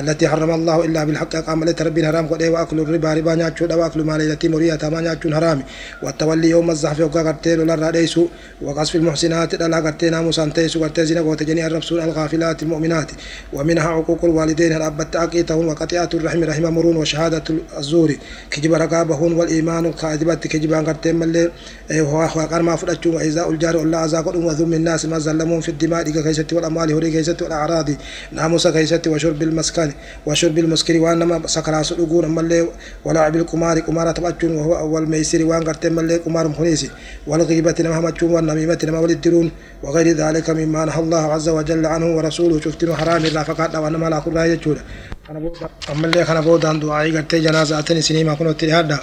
[0.00, 4.02] التي حرم الله إلا بالحق قام لت ربي الحرام قد وأكل الربا ربا نياتشو وأكل
[4.02, 5.62] مال اليتيم وريا ما نياتشو حرام.
[6.02, 8.26] والتولي يوم الزحف وقرتين ولا راديسو
[8.62, 13.10] وقصف المحسنات لا قرتين مسانتيسو قرتين وتجني الرسول الغافلات المؤمنات.
[13.52, 17.44] ومنها عقوق الوالدين الأب أقيتهم وقطيعة الرحم رحم مرون وشهادة
[17.78, 18.10] الزور.
[18.50, 20.84] كجب رقابهن والإيمان الكاذبة كجبان
[21.20, 21.50] ملي
[21.92, 22.20] هو
[22.52, 26.92] قال ما فرأتشو وإذا الجار الله أزاق وذم الناس ما ظلمون في الدماء كيست والأموال
[26.92, 27.88] هوري كيست والأعراض
[28.32, 29.90] ناموس كيست وشرب المسكن
[30.26, 32.68] وشرب المسكر وانما سكر سلوغون ملي
[33.04, 36.90] ولعب القمار قمارة تبعتون وهو والميسر وان قرتين ملي قمار مخنيسي
[37.26, 39.50] والغيبة نما همتشون والنميمة نما ولدرون
[39.82, 44.18] وغير ذلك مما نهى الله عز وجل عنه ورسوله شفتن حرام الله فقط وانما لا
[44.18, 44.80] كل يجوله
[45.28, 48.96] ammallee kana boodaan du'aa'ii gartee janaaza'atan isinii maa kunutti dhiyaadha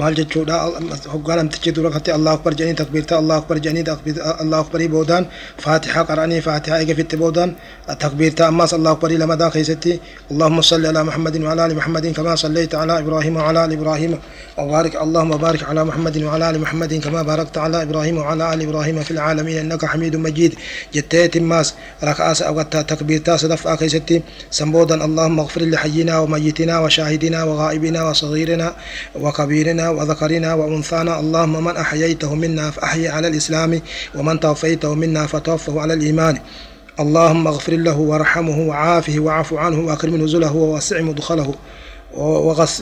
[0.00, 0.56] maal jechuudha
[1.14, 3.84] hoggaa namtichi dura katti allahu akbar jedhanii takbiirta allahu akbar jedhanii
[4.42, 5.24] allahu akbarii boodaan
[5.64, 7.50] faatihaa qara'anii faatihaa eega fitti boodaan
[8.04, 9.92] takbiirta ammaas allahu akbarii lamadaa keessatti
[10.32, 14.12] اللهم صل على محمد وعلى ال محمد كما صليت على إبراهيم وعلى ال إبراهيم
[14.58, 18.96] وبارك اللهم بارك على محمد وعلى ال محمد كما باركت على إبراهيم وعلى ال إبراهيم
[19.06, 20.52] في العالمين انك حميد مجيد
[20.94, 21.68] جتيت ماس
[22.08, 24.16] ركعاس أو تكبيرتا صدف اكيستي
[24.58, 28.74] سمبودا اللهم اغفر لحينا وميتنا وشاهدنا وغائبنا وصغيرنا
[29.14, 31.20] وكبيرنا وذكرنا وأنثانا.
[31.20, 33.80] اللهم من أحييته منا فأحيي على الإسلام
[34.14, 36.38] ومن توفيته منا فتوفه على الإيمان.
[37.00, 41.54] اللهم اغفر له وارحمه وعافه واعف عنه وأكرم نزله ووسع مدخله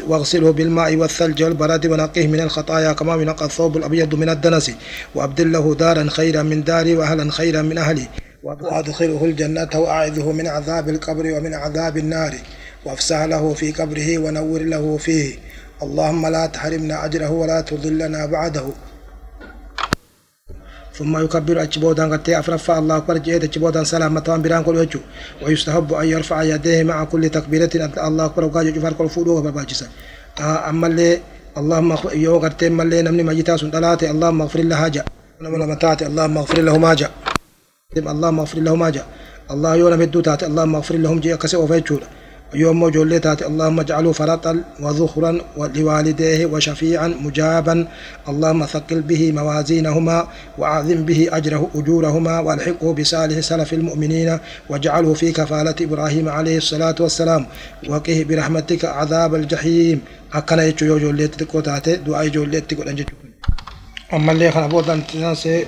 [0.08, 4.70] واغسله بالماء والثلج والبرد ونقيه من الخطايا كما ينقى الثوب الأبيض من الدنس.
[5.14, 8.08] وأبدل له دارا خيرا من داري وأهلا خيرا من أهلي.
[8.42, 12.34] وأدخله الجنة وأعذه من عذاب القبر ومن عذاب النار.
[12.86, 15.38] وافسح له في قبره ونور له فيه.
[15.82, 18.66] اللهم لا تحرمنا أجره ولا تضلنا بعده.
[20.98, 25.00] ثم يكبر أجبودا قد أفرفع الله أكبر جيد أجبودا سلامة بران كل وجه
[25.42, 27.70] ويستحب أن يرفع يديه مع كل تكبيرة
[28.08, 29.86] الله أكبر وقاج جفار كل وبرباجسا
[30.40, 31.18] أما اللي
[31.58, 35.04] اللهم يو قرتين ملي نمني مجتا سنتلاتي اللهم اغفر له حاجة.
[35.40, 36.06] ونمنا متاتي.
[36.06, 37.10] اللهم اغفر له ما جاء
[37.96, 39.06] اللهم اغفر له ما جاء
[39.50, 42.06] الله يونا مدو تاتي اللهم اغفر لهم جي كسي وفيتشولا
[42.54, 47.86] يوم جولي تاتي اللهم اجعله فرطا وذخرا لوالديه وشفيعا مجابا.
[48.28, 50.28] اللهم ثقل به موازينهما
[50.58, 54.38] وأعظم به أجره أجورهما والحقه بصالح سلف المؤمنين
[54.70, 57.46] واجعله في كفالة إبراهيم عليه الصلاة والسلام.
[57.88, 60.00] وقه برحمتك عذاب الجحيم.
[60.34, 62.82] أكنا يجو يو جولي تكو تاتي دعاء جولي تكو
[64.12, 65.64] أما اللي خلبوتا تنسي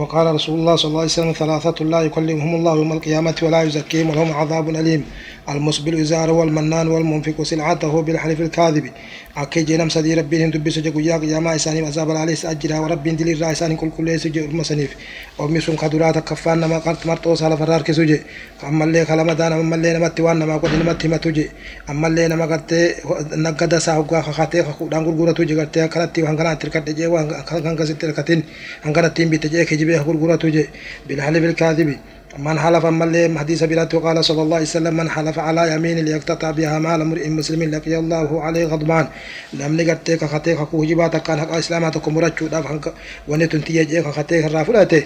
[0.00, 4.10] وقال رسول الله صلى الله عليه وسلم ثلاثة لا يكلمهم الله يوم القيامة ولا يزكيهم
[4.10, 5.04] ولهم عذاب أليم.
[5.48, 8.90] المسبل إزاره والمنان والمنفق سلعته بالحلف الكاذب.
[9.36, 14.20] أكي جنم سدي ربهم دبس جقويا قياما إساني عليه سأجرها ورب دل الرئيسان كل كل
[14.20, 14.96] سجي المسنيف.
[15.38, 18.20] ومي سن خدرات كفان نما قرط مرتو سال فرار كسوجي.
[18.64, 21.50] أما اللي خلما دانا أما اللي نمت وان نما قد نمت متوجي
[21.90, 22.94] أما اللي نما قد
[23.32, 25.60] نقد ساوغا خاتي خودان غرغورة توجي.
[25.60, 28.42] قد كرتي وهنغنا تركت جي وهنغنا ستركتين.
[28.84, 30.66] هنغنا تيم بتجي كجبه غرغورة توجي.
[31.08, 31.96] بالحلف الكاذب.
[32.36, 36.50] من حلف ملي حديث بلاد قال صلى الله عليه وسلم من حلف على يمين ليقتطع
[36.50, 39.06] بها مال امرئ مسلم لقي الله عليه غضبان.
[39.54, 42.92] نمني قتي كخته كو جبات كان حق اسلامات كمرچو داف هنك
[43.28, 45.02] ونتن تيجي كخته رافلته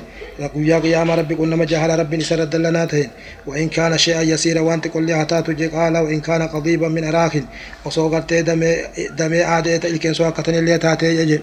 [0.57, 3.11] يا قيام ربي قلنا ما جهل ربي سرد لنا تهين
[3.47, 7.45] وإن كان شيئا يسير وأنت كل هتات قال وإن كان قضيبا من اراك
[7.85, 8.63] وصوغت دم
[9.19, 11.41] دم عاده الكن سو كتن اللي تاتي يجي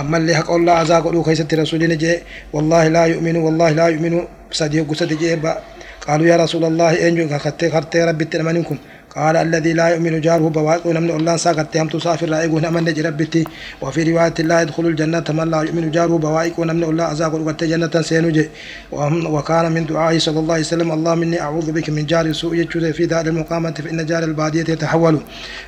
[0.00, 2.18] أما اللي حق الله عزا قدو كيست رسول نجي
[2.52, 4.35] والله لا يؤمن والله لا يؤمن.
[4.52, 5.58] سدي قصد جيبا
[6.06, 8.78] قالوا يا رسول الله انجو خطي خرتي ربي تنمنكم
[9.16, 11.76] قال الذي لا يؤمن جاره بواقع من الله ساقت.
[11.76, 13.44] هم تسافر رأيقون من نجي ربتي
[13.82, 17.94] وفي رواية لا يدخل الجنة من لا يؤمن جاره بواقع من الله أزاق وقت جنة
[18.08, 18.48] سينجي
[19.34, 22.90] وكان من دعائه صلى الله عليه وسلم اللهم إني أعوذ بك من جار سوء يجد
[22.90, 25.20] في دار المقامة فإن جار البادية يتحول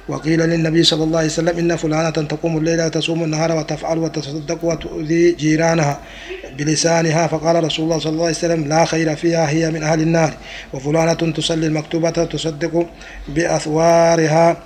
[0.09, 5.33] وقيل للنبي صلى الله عليه وسلم إن فلانة تقوم الليل تصوم النهار وتفعل وتصدق وتؤذي
[5.33, 6.01] جيرانها.
[6.59, 10.33] بلسانها فقال رسول الله صلى الله عليه وسلم لا خير فيها هي من أهل النار.
[10.73, 12.87] وفلانة تصلي المكتوبة تصدق
[13.29, 14.57] بأثوارها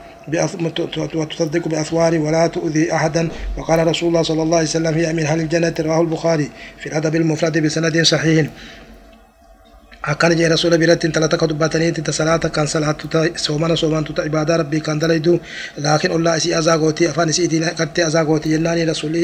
[1.15, 3.29] وتصدق بأثوار ولا تؤذي أحدا.
[3.57, 7.17] وقال رسول الله صلى الله عليه وسلم هي من أهل الجنة رواه البخاري في الأدب
[7.17, 8.47] المفرد بسند صحيح.
[10.03, 14.23] Akkana jee rasuula biratti intala takka dubbatanii ta salaata kan salaattu ta soomana soomantu ta
[14.31, 15.35] ibaadaa rabbii kan dalaydu
[15.85, 19.23] laakiin ollaa isii azaa gooti afaan isiitiin gartee azaa gooti jennaani rasuulli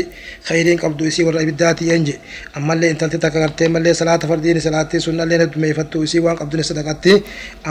[0.49, 2.15] khayriin qabdu isii warra ibiddaati yenge
[2.55, 7.13] ammallee intalti takka gartee mallee salaata fardiini salaattii sunnallee heddumeeffattu isii waan qabdune sadaqatti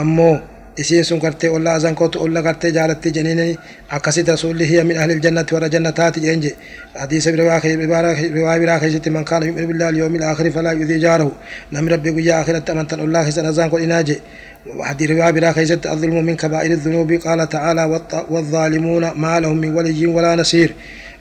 [0.02, 0.34] ammoo
[0.78, 3.58] isiin sun gartee ollaa azan kootu olla gartee jaalatti jeniini
[3.96, 6.50] akkasit rasuulli hiya min ahli ljannati warra jannataati jeenje
[7.00, 11.32] hadiisa riwaa biraa keessatti man kaana yu'minu billahi alyawmi alaakhiri falaa yudii jaarahu
[11.72, 14.16] namni rabbi guyyaa akhiratti amantan ollaa keessan azan godhinaa je
[14.80, 18.00] حديث رواية بلا خيزت الظلم من كبائر الذنوب قال تعالى
[18.30, 20.74] والظالمون ما لهم من ولي ولا نصير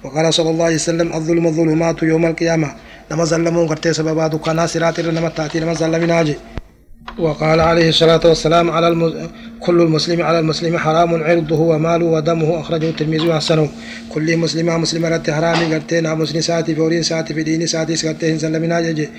[0.03, 2.69] وقال صلى الله عليه وسلم الظلم ظلمات يوم القيامة
[3.11, 6.35] لما ظلمون قرتي سببات كان سرات لما تأتي لما ظلمين ناجي
[7.17, 9.29] وقال عليه الصلاة والسلام على الم...
[9.59, 13.69] كل المسلم على المسلم حرام عرضه وماله ودمه أخرجه الترمذي وحسنه.
[14.09, 18.81] كل مسلم مسلم رت حرام قرتين مسلم ساتي فورين ساتي في دين ساتي سكتين سلمنا
[18.81, 19.09] جي.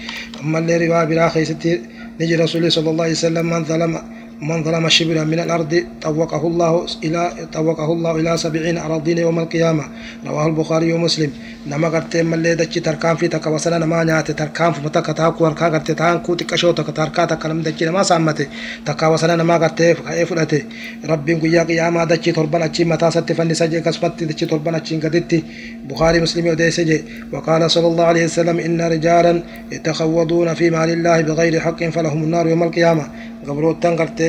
[0.40, 1.80] أما اللي روا برا خيستي
[2.20, 3.98] نجي رسول صلى الله عليه وسلم من ظلم
[4.42, 9.84] من ظلم شبرا من الأرض طوقه الله إلى طوقه الله إلى سبعين أراضين يوم القيامة.
[10.26, 11.30] رواه البخاري ومسلم.
[11.66, 15.68] نما قرتي ملي دچي تركان في تك وسنا نما نيات تركان في متك تاكو وركا
[15.68, 18.46] قرتي تان كو تكشو تك تركا تك لم دچي نما سامته
[18.86, 20.62] تك وسنا نما قرتي فأي فلته
[21.08, 25.44] ربي قيا قياما دچي تربن أچي متا ست فني سجي كسبت دچي تربن أچي قدتي
[25.88, 31.60] بخاري مسلم وديسجي وقال صلى الله عليه وسلم إن رجالا يتخوضون في مال الله بغير
[31.60, 33.06] حق فلهم النار يوم القيامة.
[33.46, 34.28] Gabroottan gartee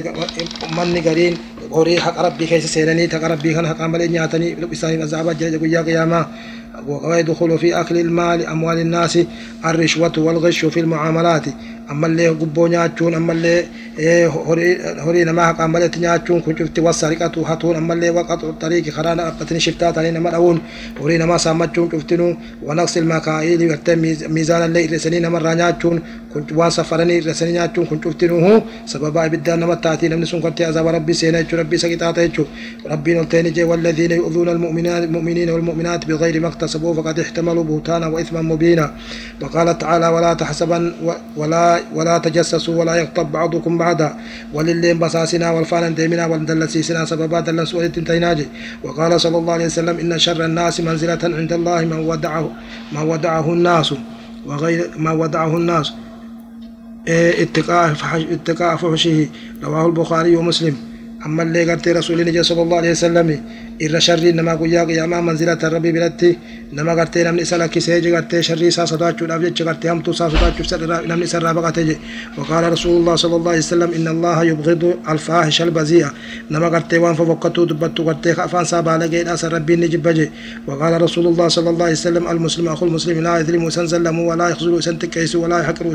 [0.78, 1.36] manni gariin
[1.76, 5.84] horii haqa rabbii keessa seenanii haqa rabbii kana haqaan malee nyaatanii isaaniif azaabaa jira guyyaa
[5.88, 6.24] qiyaamaa
[6.88, 9.20] ويدخل في أكل المال أموال الناس
[9.66, 11.46] الرشوة والغش في المعاملات.
[11.92, 13.66] أما اللي قبو نياتشون أما اللي
[15.00, 17.76] هوري نما حق أما اللي تنياتشون كن والسرقة هاتون.
[17.76, 20.62] أما اللي وقت الطريق خرانا أبتني شفتات علينا مدعون
[21.02, 22.36] هوري نما سامتشون شفتنو.
[22.64, 23.78] ونقص المكايل
[24.30, 26.02] ميزان اللي رسنين مرة نياتشون.
[26.34, 28.00] كن وان سفرني رسنين نياتشون كن
[28.86, 32.18] سببا إبدا نما تأتي نمني سن كنت أزاب ربي سينا ربي سكتات
[32.92, 38.94] ربي نلتين جي والذين يؤذون المؤمنين والمؤمنات بغير مقتص اكتسبوا فقد احتملوا بهتانا وإثما مبينا.
[39.42, 40.94] وقال تعالى ولا تحسبن
[41.38, 44.18] ولا ولا تجسسوا ولا يغتب بعضكم بعضا.
[44.54, 48.48] وللين بساسنا والفان ديمنا والدلسيسنا سببا دلس ولتنتيناجي
[48.84, 52.52] وقال صلى الله عليه وسلم إن شر الناس منزلة عند الله من ودعه
[52.92, 53.94] ما ودعه الناس.
[54.46, 55.94] وغير ما ودعه الناس.
[57.08, 59.28] إيه، اتقاء فحشه.
[59.64, 60.89] رواه البخاري ومسلم.
[61.24, 63.30] قرتي رسول الله صلى الله عليه وسلم
[63.80, 66.30] irra sharriin namaa guyyaa qiyaamaa manzilata rabbii biratti
[66.72, 70.68] nama gartee namni isa lakkisee je gartee sharrii isaa sodaachuudhaaf jecha gartee hamtuu isaa sodaachuuf
[71.08, 71.96] namni isa irraa baqate je
[72.38, 76.08] وقال رسول الله صلى الله عليه وسلم إن الله يبغض الفاحش البذيء
[76.52, 78.04] نما قرتي وان فبقتو دبتو.
[78.08, 80.28] قرتي خافان سابا لقيت أسر ربي نجب بجي.
[80.68, 84.84] وقال رسول الله صلى الله عليه وسلم المسلم أخو المسلم لا يظلم سنزلم ولا يخزل
[84.84, 85.86] سنتكيس ولا يحقر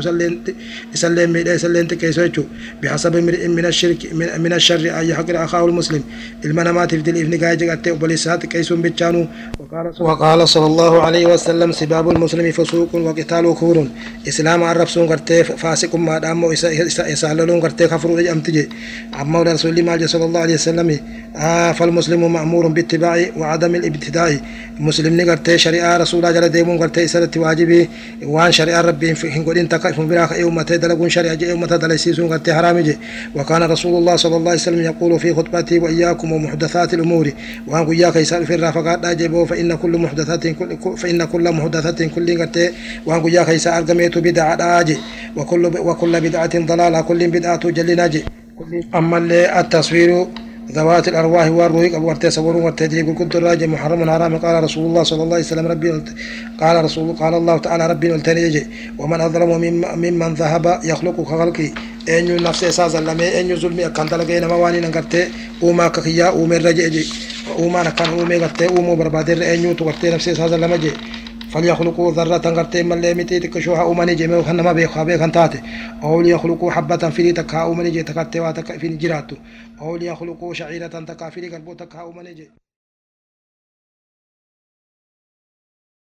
[0.93, 2.19] سلم ميدا سلم تكيس
[2.83, 3.15] بحسب
[3.57, 4.01] من الشرك
[4.43, 4.83] من الشر
[5.15, 6.03] يحقر أخاه المسلم.
[6.45, 9.23] المنامات في دل ابن قايجة قرتي وبلسات كيسون بيتشانو.
[9.99, 13.77] وقال صلى الله عليه وسلم سباب المسلم فسوق وقتال كفر
[14.27, 16.41] إسلام عرب سون قرتي فاسق ما دام
[17.13, 18.69] يسالون قرتي كفر أمتجي.
[19.21, 20.89] أما رسول الله صلى الله عليه وسلم
[21.35, 24.31] آه فالمسلم مأمور باتباع وعدم الابتداء.
[24.79, 27.89] مسلم نقرتي شريعة رسول الله جل ديمون قرتي سرت واجبي.
[28.23, 32.97] وان شريعة ربي في هنقولين تقف براخ يوم تدلقون شريعة يوم تدلسيسون قرتي حرامي
[33.35, 37.25] وكان رسول الله صلى الله عليه وسلم يقول في خطبته وإياكم ومحدثات الأمور.
[37.67, 40.43] وان قيا كيسان في الرافقات جيبو فإن كل محدثات
[41.01, 42.69] فإن كل محدثات كل قرتي
[43.05, 44.97] وان قيا كيسان أرقميت بدعة داجي
[45.37, 48.21] وكل وكل بدعة ضلالة كل بدعة جلناجي
[48.95, 49.17] أما
[49.59, 50.27] التصوير
[50.71, 55.03] ذوات الأرواح والروح أبو ورتي صبر ورتي يقول كنت راجع محرم حرام قال رسول الله
[55.03, 56.01] صلى الله عليه وسلم ربي
[56.61, 59.51] قال رسول قال الله تعالى ربي قلتني ومن أظلم
[59.95, 61.69] ممن ذهب يخلق كخلقي
[62.09, 65.27] أن نفس أساس لما أن ظلمي أكان تلقي نما واني نغرتي
[65.61, 66.85] وما كخيا ومن رجع
[67.59, 70.91] وما نكان ومي غرتي ومو بربادر أن تغرتي نفس أساس لما جي
[71.55, 75.61] فليخلقوا ذرة غرتي من لمتي تكشوها أمني جي مو خنما بيخوا بيخن تاتي.
[76.03, 79.35] أو ليخلقوا حبة في تكا أمني جي تكتي واتكا في جراتو
[79.81, 82.51] أو ليخلقوا شعيرة تكا في قلبو تكا أمني جي